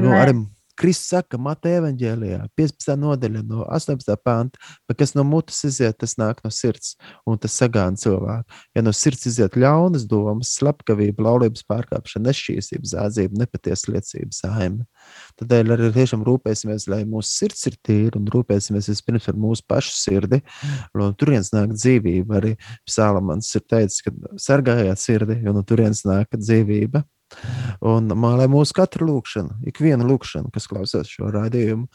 [0.00, 0.38] Nu, arī
[0.78, 2.94] Kristus saka, Mateja evanģēlijā, 15.
[2.98, 4.16] nodaļa, no 18.
[4.24, 4.58] panta,
[4.88, 6.94] bet kas no mutes iziet, tas nāk no sirds,
[7.28, 8.58] un tas sagāna cilvēku.
[8.74, 14.88] Ja no sirds iziet ļaunas domas, slepkavība, laulības pārkāpšana, nešķīstība, zādzība, nepatiesa liecība, saime.
[15.40, 19.94] Tādēļ arī tiešām rūpēsimies, lai mūsu sirds ir tīra un rūpēsimies vispirms par mūsu pašu
[19.94, 20.42] sirdi.
[20.98, 22.40] No turienes nāk dzīvība.
[22.40, 22.54] Arī
[22.88, 27.04] Psalmans ir teicis, ka sargājiet sirdi, jo no turienes nāk dzīvība.
[27.84, 31.88] Un lai mūsu katra lūkšana, ikviena lūkšana, kas klausās šo raidījumu,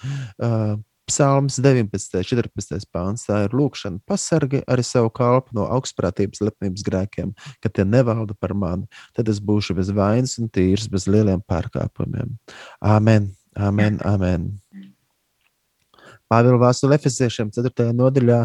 [0.44, 0.78] uh,
[1.10, 2.86] Psalms 19, 14.
[2.94, 3.98] pāns, tā ir lūkšana.
[4.06, 7.32] Pasargi arī savu kalpu no augstprātības, lepnības grēkiem,
[7.64, 8.86] ka tie nevalda par mani.
[9.18, 12.38] Tad es būšu bez vainas un tīrs, bez lieliem pārkāpumiem.
[12.86, 14.52] Amen, amen, amen.
[16.30, 17.90] Pāvila vēstule Efeziešiem 4.
[17.98, 18.44] nodaļā.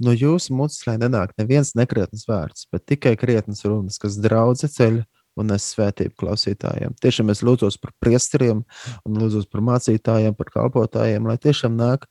[0.00, 5.02] No jūsu mutes, lai nenāk neviens nekrietns vārds, bet tikai krietnas runas, kas draudze ceļ
[5.36, 6.94] un nes svētību klausītājiem.
[7.02, 8.62] Tiešām es lūdzos par priesteriem
[9.04, 12.06] un lūdzos par mācītājiem, par kalpotājiem, lai tiešām nāk,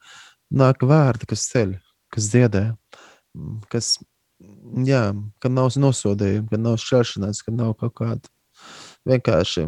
[0.54, 1.74] nāk vārdi, kas ceļ,
[2.14, 2.68] kas dziedē.
[3.34, 3.96] mm, kas,
[4.86, 5.04] jā,
[5.42, 8.34] ka nav nosodījuma, ka nav šķelšanās, ka nav kaut kāda
[9.10, 9.68] vienkārši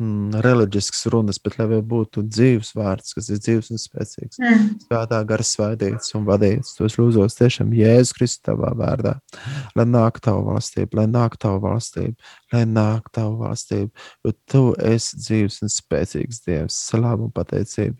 [0.00, 4.68] mm, reliģisks runas, bet lai būtu dzīves vārds, kas ir dzīves un spēcīgs, Mm.
[4.84, 6.74] svētā gara svaidīts un vadīts.
[6.76, 9.16] Tos lūdzos tiešām Jēzus Kristus tavā vārdā,
[9.76, 12.16] lai nāk tava valstība, lai nāk tava valstība,
[12.52, 13.90] lai nāk tava valstība,
[14.24, 17.96] jo tu esi dzīves un spēcīgs Dievs, slavu un pateicību.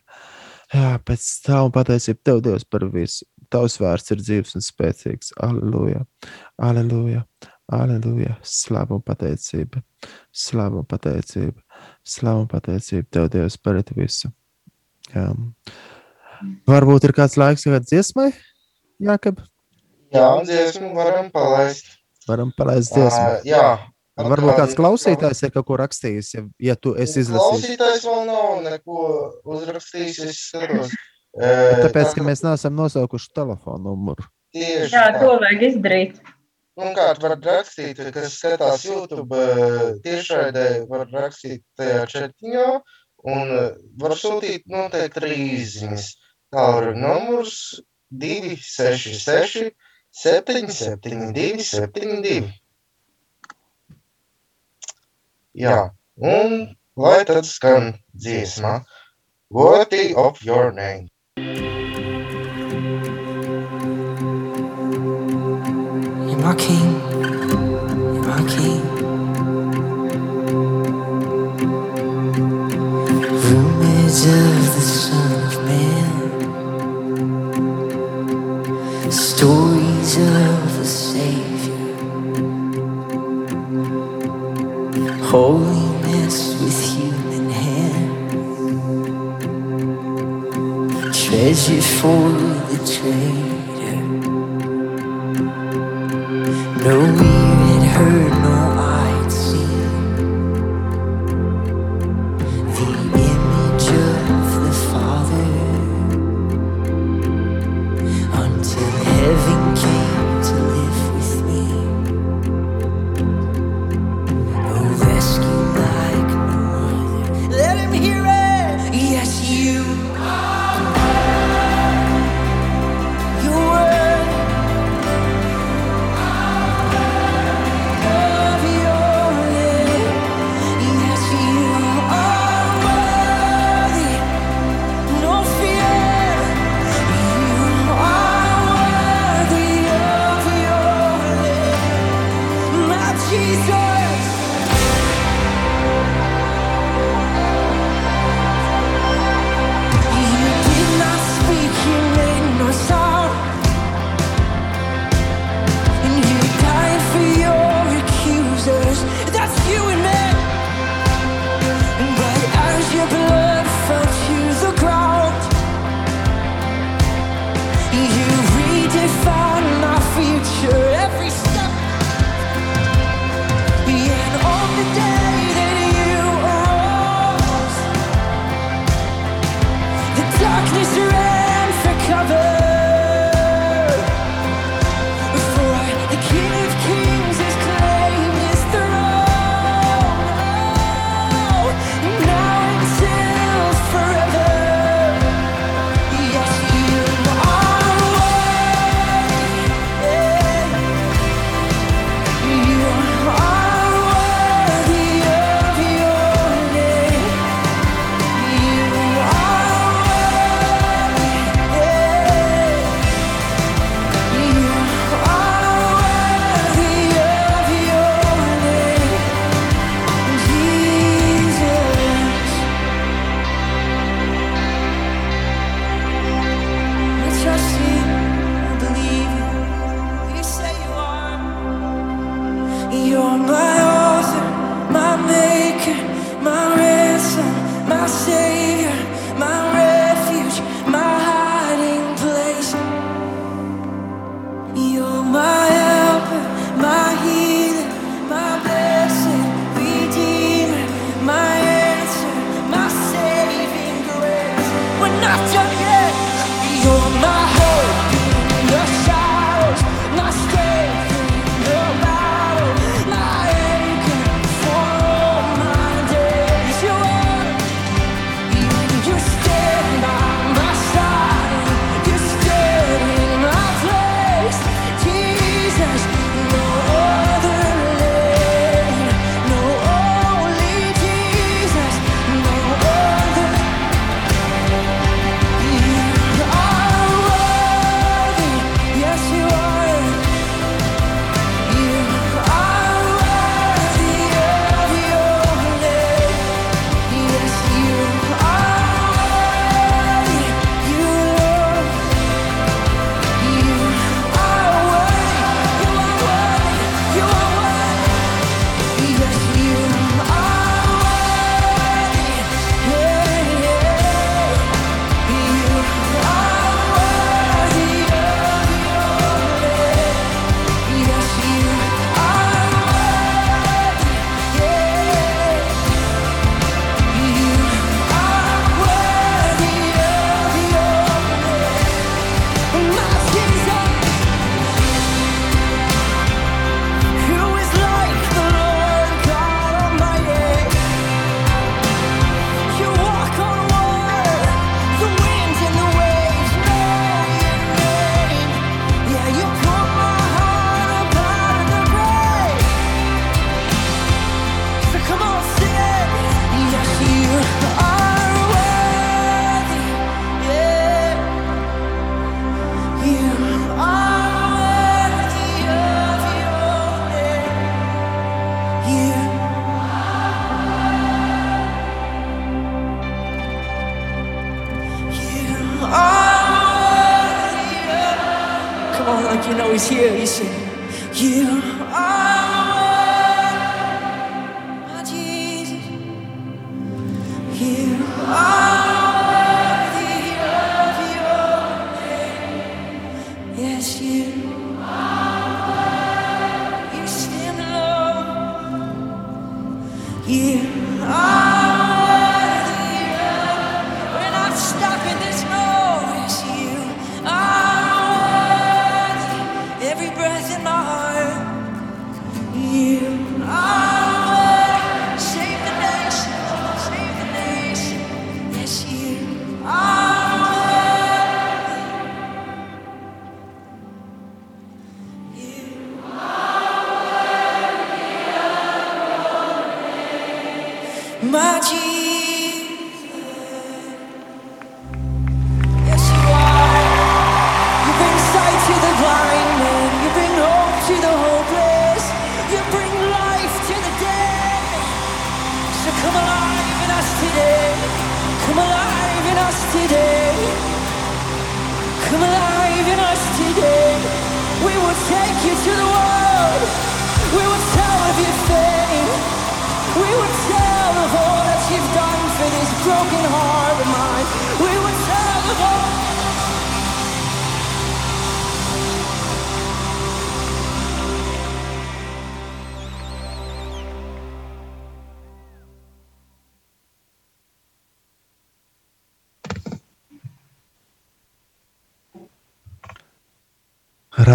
[0.75, 3.25] Jā, pēc tavu pateicību tev, Dievs, par visu.
[3.49, 5.31] Tavs vārds ir dzīves un spēcīgs.
[5.39, 6.01] Aleluja,
[6.59, 7.23] aleluja,
[7.73, 8.37] aleluja.
[8.47, 9.83] Slavu un pateicība,
[10.35, 11.61] slavu un pateicība,
[12.07, 14.31] slavu un pateicība tev, Dievs, par visu.
[15.15, 15.29] Jā.
[16.69, 18.31] Varbūt ir kāds laiks, kad dziesmai,
[19.03, 19.43] Jākab,
[20.15, 21.99] Jā, dziesmu varam palaist.
[22.29, 23.21] varam palaist dziesmu.
[23.21, 23.67] Ā, Jā.
[24.17, 27.67] Varbūt kāds klausītājs ir kaut ko rakstījis, ja, ja tu esi izlasījis.
[27.77, 29.01] Klausītājs vēl nav neko
[29.45, 30.95] uzrakstījis, es skatos.
[31.37, 34.25] Tāpēc, ka mēs neesam nosaukuši telefonu numuru.
[34.57, 35.21] Tieši Jā, tā.
[35.21, 36.17] to vajag izdarīt.
[36.77, 42.65] Kā var rakstīt, kas skatās YouTube eh, tiešraidē, var rakstīt tajā chatiņā
[43.33, 43.71] un eh,
[44.03, 46.11] var sūtīt noteikti arī izziņas.
[46.53, 47.57] Tālruņa numurs
[48.13, 49.73] 266
[50.21, 52.53] 772 72.
[55.57, 55.79] Jā,
[56.21, 56.57] un
[57.01, 58.83] lai tad skan dziesma
[59.49, 61.09] Worthy of your name.
[66.47, 66.91] You're my king.
[68.15, 68.83] You're my king.
[73.43, 76.15] Rumors of the Son of Man.
[79.11, 81.97] Stories of the Savior.
[85.25, 88.55] Holiness with human hands.
[91.27, 92.31] Treasure for
[92.71, 93.46] the trader.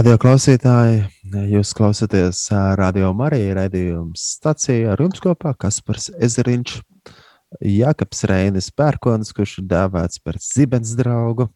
[0.01, 1.01] Radio klausītāji,
[1.51, 2.39] jūs klausāties
[2.79, 6.79] Radio Marija raidījuma stācijā ar jums kopā Kaspars Ezeriņš,
[7.69, 11.51] Jākaps Reinis Pērkons, kurš ir dēvēts par zibens draugu.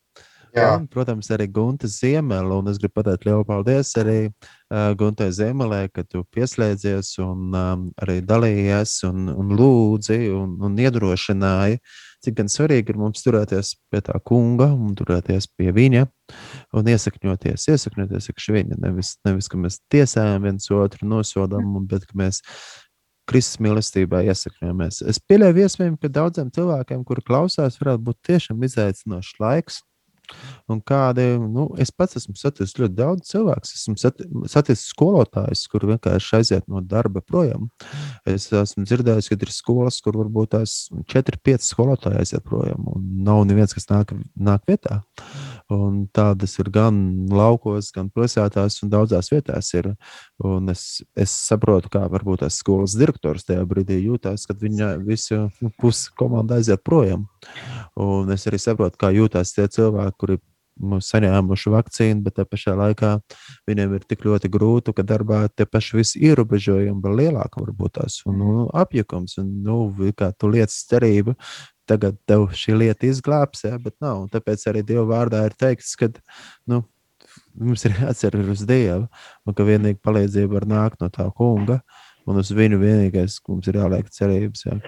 [0.56, 2.56] Jā, Un, protams, arī Gunta Ziemela.
[2.62, 7.82] Un es gribu pateikt lielu paldies arī uh, Guntai Ziemelē, ka tu pieslēdzies un um,
[8.00, 11.82] arī dalījies un, un lūdzi un, un iedrošināji,
[12.24, 16.06] cik gan svarīgi ir mums turēties pie tā kunga un turēties pie viņa
[16.80, 18.80] un iesakņoties, iesakņoties iekš viņa.
[18.86, 22.40] Nevis, nevis, ka mēs tiesājam viens otru, nosodām, un- bet ka mēs
[23.28, 25.02] Kristus mīlestībā iesakņojamies.
[25.10, 29.82] Es pieļauju, iespējams, ka daudziem cilvēkiem, kuri klausās, varētu būt tiešām izaicinošs laiks.
[30.72, 33.70] Un kādi, nu, es pats esmu saticis ļoti daudz cilvēku.
[33.78, 37.70] Esmu sati- saticis skolotājus, kur vienkārši aiziet no darba projām.
[38.26, 40.78] Es esmu dzirdējis, ka ir skolas, kur varbūt tās
[41.12, 45.04] 4, 5 skolotāji aiziet projām, un nav neviens, kas nāk, nāk vietā.
[45.74, 46.98] Un tādas ir gan
[47.34, 49.92] laukos, gan pilsētās, un daudzās vietās ir.
[50.46, 55.48] Un es, es saprotu, kā varbūt tas skolas direktors tajā brīdī jūtas, kad viņa visa
[55.50, 57.26] nu, pusi komanda aiziet projām.
[57.98, 60.38] Un es arī saprotu, kā jūtas tie cilvēki, kuri
[60.82, 63.12] mums saņēmuši vakcīnu, bet tajā pašā laikā
[63.70, 68.20] viņiem ir tik ļoti grūti, ka darbā tie paši visi ierobežojumi vēl lielāki varbūt tās
[68.28, 69.38] un nu, apjukums.
[69.42, 69.80] Un, nu,
[70.18, 71.36] kā tu lietas cerību,
[71.90, 74.26] tagad tev šī lieta izglābs, ja, bet nav.
[74.26, 76.10] Un tāpēc arī Dieva vārdā ir teikts, ka
[76.72, 76.82] nu,
[77.60, 79.06] mums ir jāatcer uz Dievu,
[79.46, 81.82] un ka vienīgi palīdzība var nākt no tā kunga.
[82.26, 84.66] Un uz viņu vienīgais, ka mums ir jāliek cerības.
[84.66, 84.80] Ja,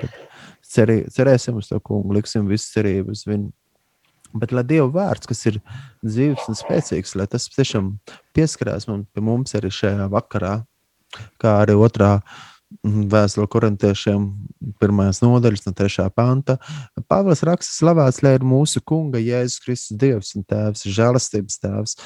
[0.66, 3.52] cerī, cerēsim uz to kungu, liksim visu cerību uz viņu.
[4.38, 5.60] Bet lai Dieva vārds, kas ir
[6.04, 7.94] dzīves un spēcīgs, lai tas tiešām
[8.36, 10.56] pieskarās mums, mums arī šajā vakarā,
[11.42, 12.18] kā arī otrā
[12.84, 14.28] vēstule korintiešiem,
[14.82, 16.58] pirmās nodaļas, no trešā panta.
[17.10, 21.98] Pāvils raksta, slavēts, lai ir mūsu kunga Jēzus Kristus Dievs un Tēvs, žēlastības Tēvs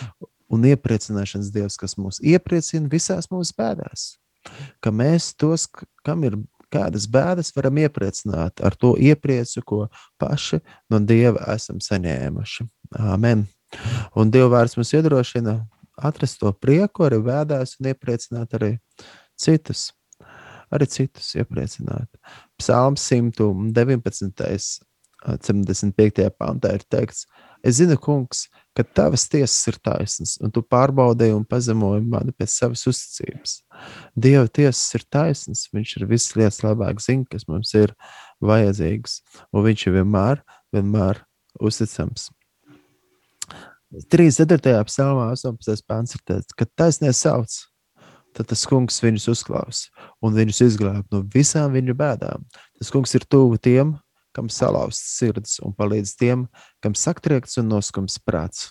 [0.51, 4.15] un iepriecināšanas Dievs, kas mūs iepriecina visās mūsu bēdās.
[4.81, 5.67] Ka mēs tos,
[6.05, 6.37] kam ir
[6.71, 9.81] kādas bēdas, varam iepriecināt ar to iepriecu, ko
[10.21, 12.67] paši no Dieva esam saņēmuši.
[13.01, 13.45] Āmen.
[14.19, 15.61] Un Dieva vārds mums iedrošina
[16.01, 18.75] atrast to prieku, arī vēdās un iepriecināt arī
[19.39, 19.91] citus.
[20.71, 22.07] Arī citus iepriecināt.
[22.59, 24.81] Psalms 119.
[25.21, 26.29] 75.
[26.33, 27.27] pantā ir teikts,
[27.61, 32.55] es zinu, kungs, ka tavas tiesas ir taisnas, un tu pārbaudīji un pazemoji mani pēc
[32.55, 33.59] savas uzticības.
[34.17, 37.93] Dieva tiesas ir taisnas, viņš ir visas lietas labāk zina, kas mums ir
[38.41, 39.19] vajadzīgas,
[39.53, 40.41] un viņš ir vienmēr,
[40.73, 41.21] vienmēr
[41.61, 42.31] uzticams.
[44.09, 44.79] 34.
[44.87, 45.83] psalmā 18.
[45.85, 47.59] pāns ir teikts, ka taisnē sauc,
[48.37, 52.45] tad tas kungs viņus uzklausa un viņus izglāb no visām viņu bēdām.
[52.79, 53.95] Tas kungs ir tuvu tiem,
[54.35, 56.45] kam salauzts sirds, un palīdz tiem,
[56.83, 58.69] kam saktriekts un noskums prāts.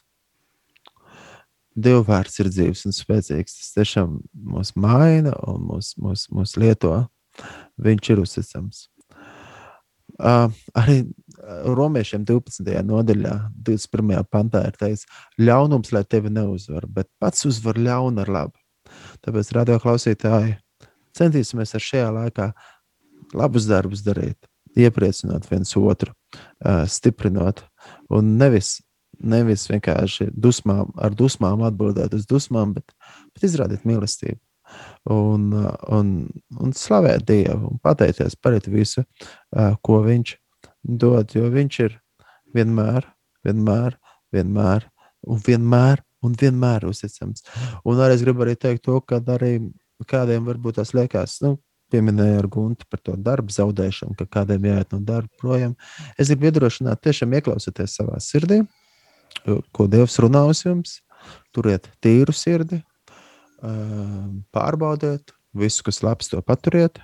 [1.76, 3.56] Dieva vārds ir dzīves un spēcīgs.
[3.61, 4.16] Tas tiešām
[4.52, 6.94] mūs maina un mūs, mūs, mūs lieto.
[7.80, 8.88] Viņš ir uzticams.
[10.20, 10.98] Uh, arī
[11.64, 12.66] romiešiem 12.
[12.84, 14.18] nodaļā, 21.
[14.28, 15.06] pantā ir teikts,
[15.40, 18.59] ļaunums, lai tevi neuzvar, bet pats uzvar ļaunu ar labu.
[19.24, 20.57] Tāpēc, radio klausītāji,
[21.16, 22.51] centīsimies ar šajā laikā
[23.36, 24.38] labus darbus darīt,
[24.78, 26.14] iepriecināt viens otru,
[26.90, 27.64] stiprinot.
[28.12, 28.78] Un nevis,
[29.20, 32.94] nevis vienkārši dusmām, ar dusmām atbildēt uz dusmām, bet,
[33.34, 34.40] bet izrādīt mīlestību.
[35.11, 35.48] Un,
[35.90, 36.11] un,
[36.62, 39.03] un slavēt Dievu un pateikties par visu,
[39.82, 40.36] ko Viņš
[41.03, 41.96] dod, jo Viņš ir
[42.55, 43.09] vienmēr,
[43.46, 43.96] vienmēr,
[44.34, 44.86] vienmēr
[45.26, 47.44] un vienmēr, un vienmēr uzticams.
[47.88, 49.58] Un arī es gribu arī teikt to, ka arī
[50.08, 51.56] kādiem varbūt tas liekas, nu,
[51.90, 55.74] pieminēja ar Guntu par to darbu zaudēšanu, ka kādiem jāiet no darba projām.
[56.18, 58.62] Es gribu iedrošināt, tiešām ieklausieties savā sirdī,
[59.74, 61.00] ko Dievs runā uz jums.
[61.52, 62.80] Turiet tīru sirdi,
[64.54, 67.02] pārbaudiet visu, kas labs, to paturiet.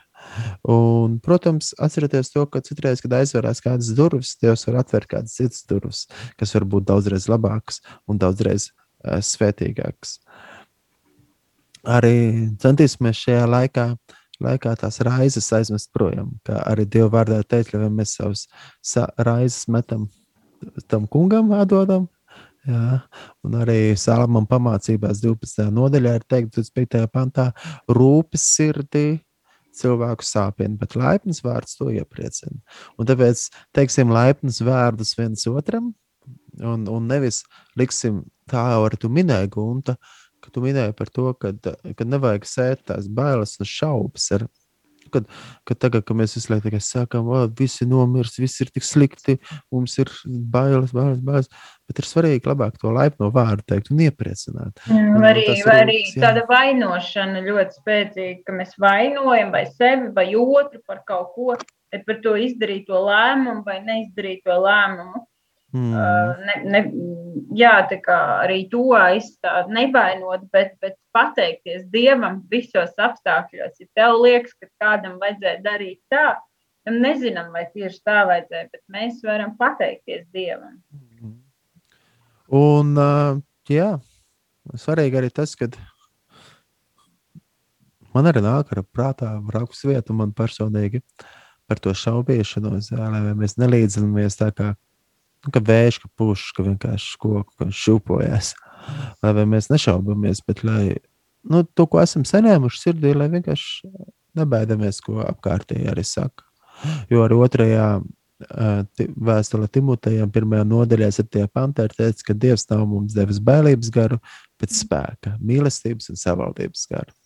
[0.67, 5.67] Un, protams, atcerieties to, ka citreiz, kad aizverās kādas durvis, Dievs var atvērt kādas citas
[5.69, 6.07] durvis,
[6.41, 8.71] kas var būt daudzreiz labākas un daudzreiz
[9.07, 10.19] uh, svētīgākas.
[11.87, 12.17] Arī
[12.63, 13.91] centīsimies šajā laikā
[14.43, 16.35] laikā tās raizes aizmest projām.
[16.47, 18.47] Kā arī Dieva vārdā teikt, lai mēs savus
[19.17, 20.09] raizes metam
[20.91, 22.09] tam kungam, atdodam.
[22.67, 22.99] Jā,
[23.47, 25.69] un arī Salamam pamācībās 12.
[25.71, 27.05] nodaļā ir teikt, 25.
[27.13, 27.53] pantā,
[27.87, 29.21] rūpes sirdī
[29.77, 32.59] cilvēku sāpina, bet laipns vārds to iepriecina.
[32.99, 33.45] Un tāpēc
[33.77, 35.93] teiksim laipnus vārdus viens otram,
[36.63, 37.43] un, un nevis
[37.79, 39.97] liksim tā, ar tu minēji, Gunta,
[40.45, 41.53] ka tu minēji par to, ka,
[41.97, 44.31] ka nevajag sēt tās bailes un šaubas.
[44.37, 44.47] Ar,
[45.13, 45.27] kad,
[45.67, 49.37] kad tagad, kad mēs visu laiku sakām, ka visi nomirs, viss ir tik slikti,
[49.75, 51.51] mums ir bailes, bailes, bailes.
[51.87, 54.83] Bet ir svarīgi labāk to laipno vārdu teikt un iepriecināt.
[54.91, 56.19] Un, arī, vai arī jā.
[56.25, 61.57] tāda vainošana ļoti spēcīga, ka mēs vainojam vai sevi vai otru par kaut ko,
[61.95, 65.27] bet par to izdarīto lēmumu vai neizdarīto lēmumu.
[65.77, 65.93] Mm.
[65.93, 66.81] Uh, ne, ne,
[67.59, 68.17] jā, tā kā
[68.47, 73.81] arī to aizstāt, nevainot, bet, bet pateikties Dievam visos apstākļos.
[73.83, 76.39] Ja tev liekas, ka kādam vajadzēja darīt tā,
[76.87, 80.79] tad nezinām, vai tieši tā vajadzēja, bet mēs varam pateikties Dievam.
[80.95, 81.35] Mm.
[82.57, 83.91] Un, uh, jā,
[84.79, 85.69] svarīgi arī tas, ka
[88.15, 91.03] man arī nāk ar prātā rakstus vietu man personīgi
[91.67, 94.73] par to šaubīšanos, lai mēs nelīdzinamies tā kā
[95.47, 98.55] nu, ka vējš, ka puš, ka vienkārši koku šūpojas.
[99.23, 100.99] Lai mēs nešaubamies, bet lai
[101.47, 103.91] nu, to, ko esam saņēmuši sirdī, lai vienkārši
[104.37, 106.45] nebaidamies, ko apkārtēji arī saka.
[107.11, 107.89] Jo arī otrajā
[108.37, 113.89] vēstulē Timotejam, pirmajā nodaļā, ir tie panti, ir teicis, ka Dievs nav mums devis bailības
[113.95, 114.19] garu,
[114.61, 117.17] bet spēka, mīlestības un savaldības garu.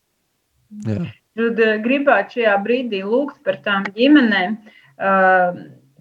[0.87, 1.09] Jā.
[1.41, 4.57] Tad gribētu šajā brīdī lūgt par tām ģimenēm.
[5.01, 5.61] Uh,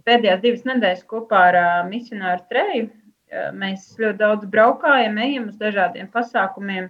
[0.09, 2.89] pēdējās divas nedēļas kopā ar uh, misionāru treju.
[2.89, 6.89] Uh, mēs ļoti daudz braukājam, ejam uz dažādiem pasākumiem,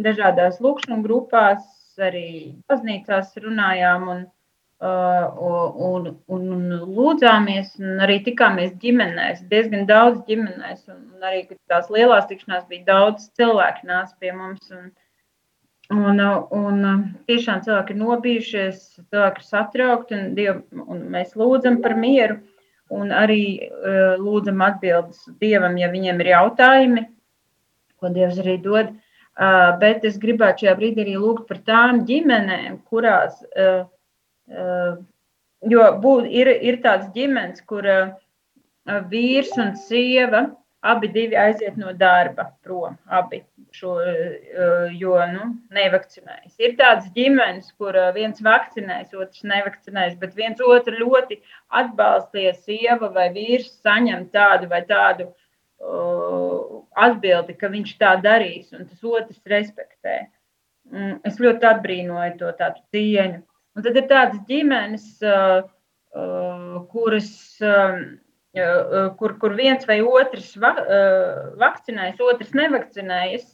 [0.00, 1.66] dažādās lūkšanas grupās,
[2.00, 4.22] arī baznīcās runājām un,
[4.82, 11.90] un, un, un lūdzāmies, un arī tikāmies ģimenēs, diezgan daudz ģimenēs, un, un arī tās
[11.92, 14.68] lielās tikšanās bija daudz cilvēku nāca pie mums.
[14.72, 14.92] Un,
[15.92, 16.22] Un,
[16.56, 16.84] un
[17.28, 18.76] tiešām cilvēki ir nobijušies,
[19.12, 22.38] cilvēki ir satraukti, un, Diev, un mēs lūdzam par mieru
[22.92, 27.06] un arī uh, lūdzam atbildes Dievam, ja viņiem ir jautājumi,
[28.00, 28.92] ko Dievs arī dod.
[29.32, 33.86] Uh, bet es gribētu šajā brīdī arī lūgt par tām ģimenēm, kurās, uh,
[34.52, 34.98] uh,
[35.72, 38.10] jo būt, ir, ir tāds ģimenes, kur uh,
[39.08, 40.50] vīrs un sieva
[40.82, 46.56] abi divi aiziet no darba prom, abi šo, eh, jo nu, nevakcinējas.
[46.58, 51.38] Ir tādas ģimenes, kur eh, viens vakcinējas, otrs nevakcinējas, bet viens otru ļoti
[51.82, 58.84] atbalstīja, sieva vai vīrs saņem tādu vai tādu uh, atbildi, ka viņš tā darīs, un
[58.90, 60.18] tas otrs respektē.
[60.90, 63.40] Mm, es ļoti atbrīnoju to tādu cieņu.
[63.72, 65.62] Un tad ir tādas ģimenes, uh,
[66.18, 67.32] uh, kuras.
[67.62, 68.18] Uh,
[69.18, 70.74] kur, kur viens vai otrs va,
[71.60, 73.46] vakcinējas, otrs nevakcinējas,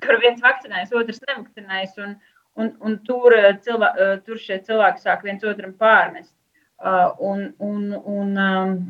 [0.00, 2.14] kur viens vakcinējas, otrs nevakcinējas, un,
[2.56, 3.90] un, un tur, cilvē,
[4.24, 6.32] tur šie cilvēki sāk viens otram pārmest.
[6.80, 8.30] Un, un, un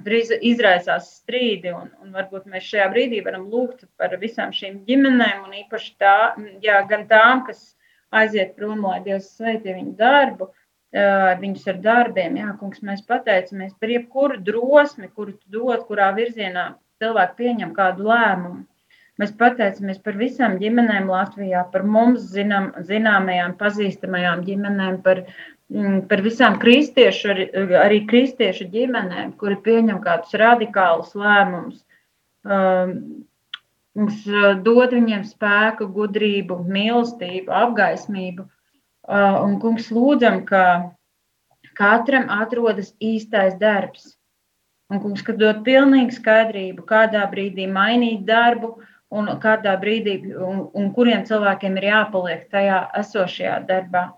[0.07, 5.41] drīz izraisās strīdi, un, un varbūt mēs šajā brīdī varam lūgt par visām šīm ģimenēm,
[5.49, 7.73] un īpaši tā, jā, gan tām, kas
[8.15, 10.53] aiziet prom, lai Dievs sveitī viņu darbu,
[10.93, 12.37] viņus ar darbiem.
[12.41, 18.09] Jā, kungs, mēs pateicamies par jebkuru drosmi, kuru tu dod, kurā virzienā cilvēki pieņem kādu
[18.11, 18.67] lēmumu.
[19.21, 25.27] Mēs pateicamies par visām ģimenēm Latvijā, par mums zinām, zināmajām, pazīstamajām ģimenēm, par,
[25.71, 27.49] mm, par visām kristiešu, arī,
[27.83, 31.85] arī kristiešu ģimenēm, kuri pieņem kādus radikālus lēmumus.
[32.45, 32.95] Um,
[33.95, 34.25] mums
[34.65, 38.49] dod viņiem spēku, gudrību, mīlestību, apgaismību.
[38.49, 38.60] Uh,
[39.09, 40.65] un, kungs, lūdzam, ka
[41.79, 44.17] katram atrodas īstais darbs.
[44.91, 48.75] Un, kungs, ka dod pilnīgu skaidrību, kādā brīdī mainīt darbu,
[49.11, 54.09] un kādā brīdī, un, un kuriem cilvēkiem ir jāpaliek tajā esošajā darbā.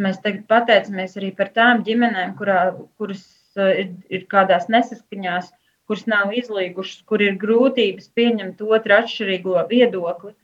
[0.00, 2.60] Mēs tagad pateicamies arī par tām ģimenēm, kurā,
[2.98, 3.24] kuras
[3.56, 5.50] ir, ir kādās nesaskaņās,
[5.90, 10.34] kuras nav izlīgušas, kur ir grūtības pieņemt otru atšķirīgo viedokli.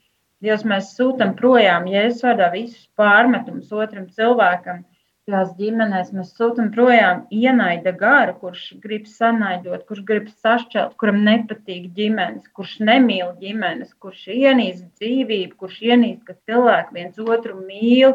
[0.45, 4.83] Dievs, mēs sūtām projām, es vārdā visus pārmetumus otram cilvēkam,
[5.27, 11.89] tajās ģimenēs mēs sūtām projām ienaida garu, kurš grib sanaidot, kurš grib sašķelt, kuram nepatīk
[11.97, 18.15] ģimenes, kurš nemīl ģimenes, kurš ienīst dzīvību, kurš ienīst, ka cilvēki viens otru mīl,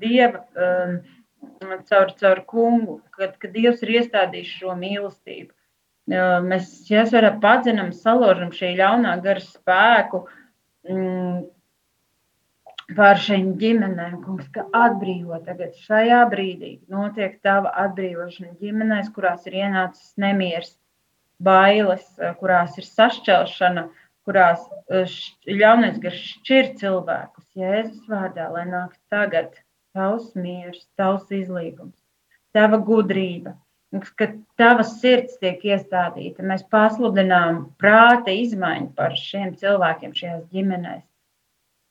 [0.00, 0.96] Dieva um,
[1.92, 5.52] caur, caur kungu, kad, kad Dievs ir iestādījis šo mīlestību.
[6.08, 6.72] Uh, mēs,
[7.12, 10.24] varam padzinam, saložam šī ļaunā gara spēku,
[10.88, 11.46] mm,
[12.96, 16.72] pār šīm ģimenēm, kungs, ka atbrīvo tagad šajā brīdī.
[16.92, 20.72] Notiek tava atbrīvošana ģimenēs, kurās ir ienācis nemieris,
[21.44, 22.06] bailes,
[22.40, 23.88] kurās ir sašķelšana,
[24.28, 25.14] kurās eh,
[25.60, 27.46] ļaunais gars šķir cilvēkus.
[27.58, 29.52] Jēzus vārdā, lai nāk tagad
[29.96, 31.96] tavs miers, tavs izlīgums,
[32.56, 33.56] tava gudrība.
[34.20, 41.06] Kad tava sirds tiek iestādīta, mēs pasludinām prāta izmaiņu par šiem cilvēkiem šajās ģimenēs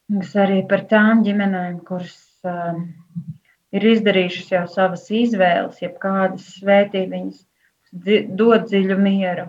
[0.08, 2.16] Mums arī par tām ģimenēm, kuras
[2.48, 2.78] uh,
[3.76, 7.42] ir izdarījušas jau savas izvēles, jeb kādas svētības,
[8.40, 9.48] dod dziļu mieru.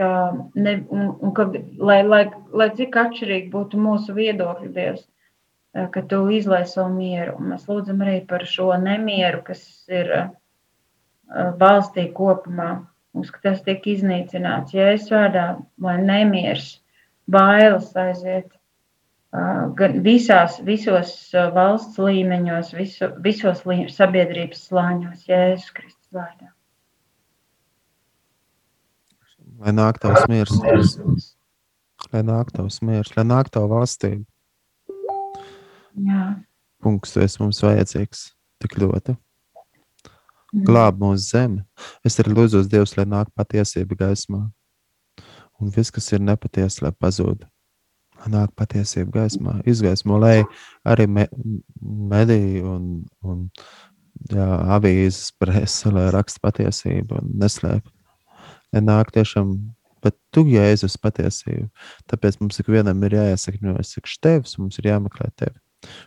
[0.00, 0.08] Ka
[0.54, 1.46] ne, un, un ka,
[1.90, 2.22] lai, lai,
[2.52, 5.04] lai cik atšķirīgi būtu mūsu viedokļi, Dievs,
[5.94, 7.36] ka tu izlaiž savu mieru.
[7.36, 10.30] Un mēs lūdzam arī par šo nemieru, kas ir uh,
[11.60, 12.70] valstī kopumā.
[13.16, 14.72] Mums tas tiek iznīcināts.
[14.76, 15.44] Ja es vārdā,
[15.82, 16.78] lai nemieris,
[17.28, 18.48] bailes aiziet
[19.30, 21.12] gan visās, visos
[21.54, 26.50] valsts līmeņos, visu, visos lī, sabiedrības slāņos, Jēzus Kristus vārdā.
[29.60, 30.52] Lai nāk tavs miers,
[32.10, 34.24] lai nāk tavs miers, lai nāk tava valstība.
[36.00, 36.22] Jā.
[36.80, 38.30] Kungs, tu esi mums vajadzīgs
[38.62, 39.14] tik ļoti.
[40.66, 41.60] Glāb mūsu zemi.
[42.02, 44.48] Es arī lūdzu Dievs, lai nāk patiesība gaismā.
[45.60, 47.44] Un viss, kas ir nepatiesa, lai pazūd
[48.28, 50.42] nāk patiesība gaismā, izgaismo, lai
[50.88, 51.26] arī me,
[51.80, 52.90] mediji un,
[53.24, 53.46] un
[54.30, 57.86] jā, avīzes presa, lai raksta patiesību un neslēp.
[58.74, 59.54] Lai nāk tiešām,
[60.04, 61.68] bet tu, Jēzus, patiesību.
[62.10, 65.56] Tāpēc mums ikvienam ir jāiesakņojas, cik tevs mums ir jāmeklē tevi.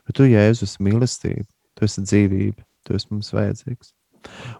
[0.05, 3.93] Bet tu, Jēzus, mīlestība, tu esi dzīvība, tu esi mums vajadzīgs.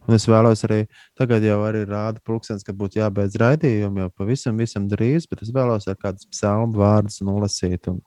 [0.08, 0.84] Un es vēlos arī,
[1.20, 5.54] tagad jau arī rāda pulkstenis, ka būtu jābeidz raidījumi jau pavisam visam drīz, bet es
[5.56, 7.88] vēlos ar kādus psalmu vārdus nolasīt.
[7.92, 8.02] Un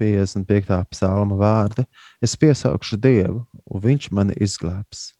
[0.00, 0.78] 55.
[0.90, 1.84] psalma vārdi.
[2.24, 5.12] Es piesaukšu Dievu, un Viņš mani izglābs.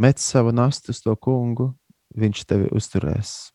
[0.00, 1.72] Met savu nastu uz to kungu,
[2.18, 3.52] Viņš tevi uzturēs.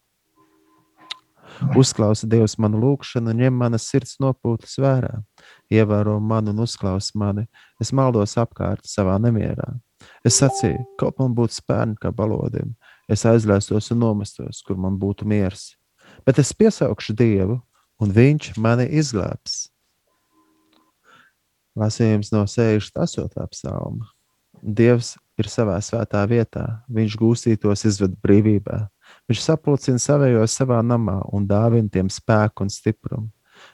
[1.76, 5.22] Uzklausa Dievs manu lūgšanu, ņem manas sirds nopūtas vērā,
[5.72, 7.46] ievēro mani un uzklaus mani.
[7.82, 9.76] Es maldos apkārt savā nemierā.
[10.26, 12.74] Es sacīju, kaut man būtu spērni kā balodiem,
[13.12, 15.74] es aizlēstos un nomestos, kur man būtu miers.
[16.26, 17.60] Bet es piesaukšu Dievu,
[18.02, 19.70] un Viņš mani izglābs.
[21.76, 23.48] Lasījums no 68.
[23.52, 24.08] psalma.
[24.64, 28.86] Dievs ir savā svētā vietā, Viņš gūstītos izved brīvībā.
[29.30, 33.30] Viņš sapulcina savējos savā namā un dāvina tiem spēku un stiprumu.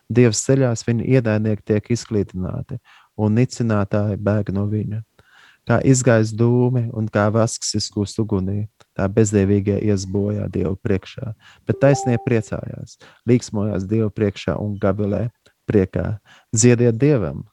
[0.09, 2.77] Dievs ceļās viņa ienaidnieki tiek izklīdināti,
[3.17, 5.01] un nicinātāji bēg no viņa
[5.69, 8.65] kā izgaisa dūmi un kā vasks izkūst ugunī.
[8.97, 11.31] Tā bezdevīgie ies bojā Dievu priekšā,
[11.67, 12.97] bet taisnie priecājās,
[13.29, 15.27] līksmojās Dievu priekšā un gavilē
[15.69, 16.17] priekā.
[16.51, 17.45] Dziediet Dievam,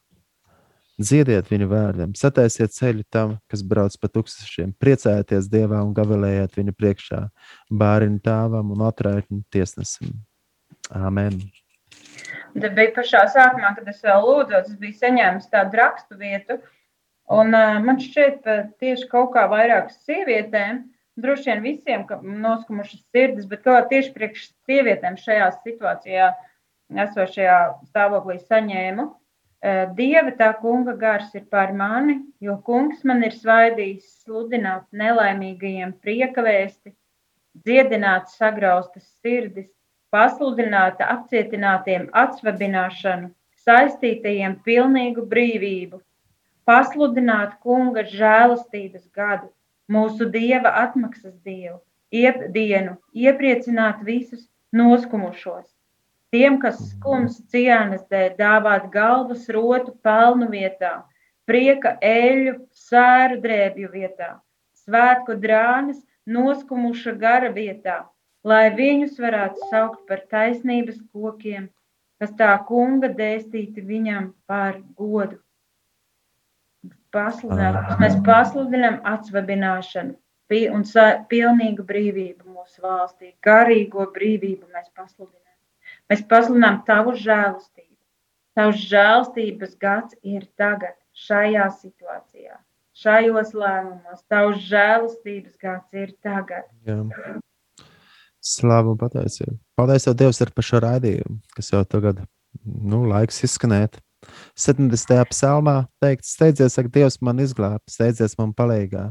[0.98, 6.74] dziediet viņa vārdam, sataisiet ceļu tam, kas brauc pa tukšiem, priecājieties Dievā un gavilējiet viņa
[6.74, 7.22] priekšā,
[7.70, 10.16] bāriņu tāvam un atraitņu tiesnesim.
[10.90, 11.38] Āmen!
[12.58, 16.77] Tas bija pašā sākumā, kad es vēl lūdzu, es biju saņēmis tādu rakstu vietu, uh,
[17.28, 20.80] Un man šķiet, ka tieši kaut kā vairāk sievietēm,
[21.20, 22.04] droši vien visiem
[22.44, 26.30] noskumušas sirdis, bet kā tieši priekš sievietēm šajā situācijā,
[27.04, 27.58] esošajā
[27.90, 29.10] stāvoklī saņēmu.
[29.98, 36.94] Dieva tā kunga gars ir pār mani, jo kungs man ir svaidījis sludināt nelaimīgajiem priekavēsti,
[37.66, 39.68] dziedināt sagraustas sirdis,
[40.14, 43.34] pasludināt apcietinātiem atsvabināšanu,
[43.66, 45.98] saistītajiem pilnīgu brīvību
[46.68, 49.48] pasludināt kunga žēlastības gadu,
[49.88, 51.78] mūsu dieva atmaksas dievu,
[52.12, 54.44] iep, dienu, iepriecināt visus
[54.76, 55.66] noskumušos.
[56.28, 60.92] Tiem, kas skums cienas dēļ, dāvāt galvas rotu pelnu vietā,
[61.48, 64.34] prieka eļu, sēru drēbju vietā,
[64.84, 68.02] svētku drānas noskumuša gara vietā,
[68.44, 71.70] lai viņus varētu saukt par taisnības kokiem,
[72.20, 75.40] kas tā kunga dēstīti viņam par godu.
[77.18, 80.16] Pasludinām, mēs pasludinām atsvabināšanu
[80.72, 80.84] un
[81.28, 85.56] pilnīgu brīvību mūsu valstī, garīgo brīvību mēs pasludinām.
[86.08, 87.88] Mēs pasludinām tavu žēlastību.
[88.56, 92.56] Tavs žēlastības gads ir tagad, šajā situācijā,
[92.96, 94.24] šajos lēmumos.
[94.30, 96.64] Tavs žēlastības gads ir tagad.
[96.88, 96.98] Jā.
[98.40, 99.54] Slavu un pateicību.
[99.78, 102.24] Paldies, Dievs, ar par šo raidījumu, kas jau tagad,
[102.64, 104.00] nu, laiks izskanēt.
[104.58, 105.24] 70.
[105.30, 109.08] psalmā teikts, steidzies, saka, Dievs man izglāb, steidzies man palīgā.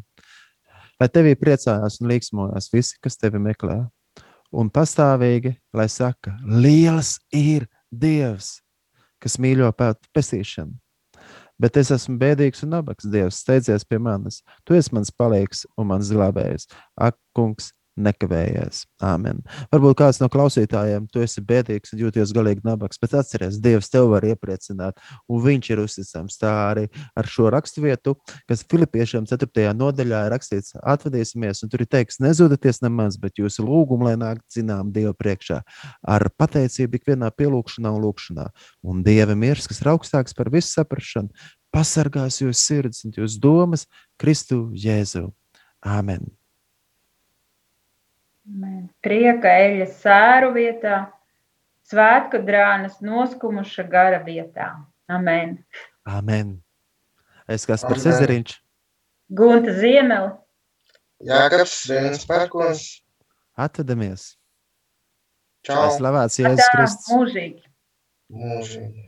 [0.97, 3.84] Lai tevī priecājās un līksmojās visi, kas tevi meklē.
[4.58, 8.58] Un pastāvīgi, lai saka, liels ir Dievs,
[9.24, 9.72] kas mīļo
[10.16, 10.76] pestīšanu.
[11.58, 14.43] Bet es esmu bēdīgs un nabaks Dievs, steidzies pie manis.
[14.66, 16.68] Tu esi mans palīgs un mans glābējs.
[16.93, 18.84] Ak, kungs, nekavējies.
[19.04, 19.41] Āmen.
[19.74, 24.12] Varbūt kāds no klausītājiem, tu esi bēdīgs un jūties galīgi nabaks, bet atceries, Dievs tev
[24.14, 26.38] var iepriecināt, un Viņš ir uzticams.
[26.41, 26.86] Tā arī
[27.18, 28.16] ar šo raksturvietu,
[28.50, 29.68] kas Filipiešiem 4.
[29.78, 34.41] nodaļā ir rakstīts, atvedīsimies, un tur ir teikts, nezudieties nemaz, bet jūsu lūgumu, lai nāk
[34.54, 35.62] zinām Dievu priekšā,
[36.04, 38.50] ar pateicību ikvienā pielūgšanā un lūgšanā.
[38.88, 41.32] Un Dieva miers, kas ir augstāks par visu saprašanu,
[41.74, 43.88] pasargās jūsu sirds un jūsu domas
[44.20, 45.30] Kristu Jēzu.
[45.86, 46.26] Āmen.
[48.48, 48.88] Amen.
[49.04, 51.02] Prieka eļļa sēru vietā,
[51.88, 54.70] svētku drānas noskumuša gara vietā.
[55.12, 55.58] Amen.
[56.08, 56.58] Amen.
[57.48, 57.84] Es kā Amen.
[57.84, 58.56] spērs ezeriņš.
[59.36, 60.32] Gunta Ziemeli.
[61.28, 62.84] Jākaps, viens pērkons.
[63.58, 64.36] Atvedamies.
[65.68, 65.98] Lai Čau.
[65.98, 67.12] slavēts Jēzus Kristus.
[67.12, 67.64] mūžīgi.
[68.32, 69.08] Mūžīgi.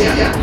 [0.00, 0.16] yeah.
[0.16, 0.39] yeah.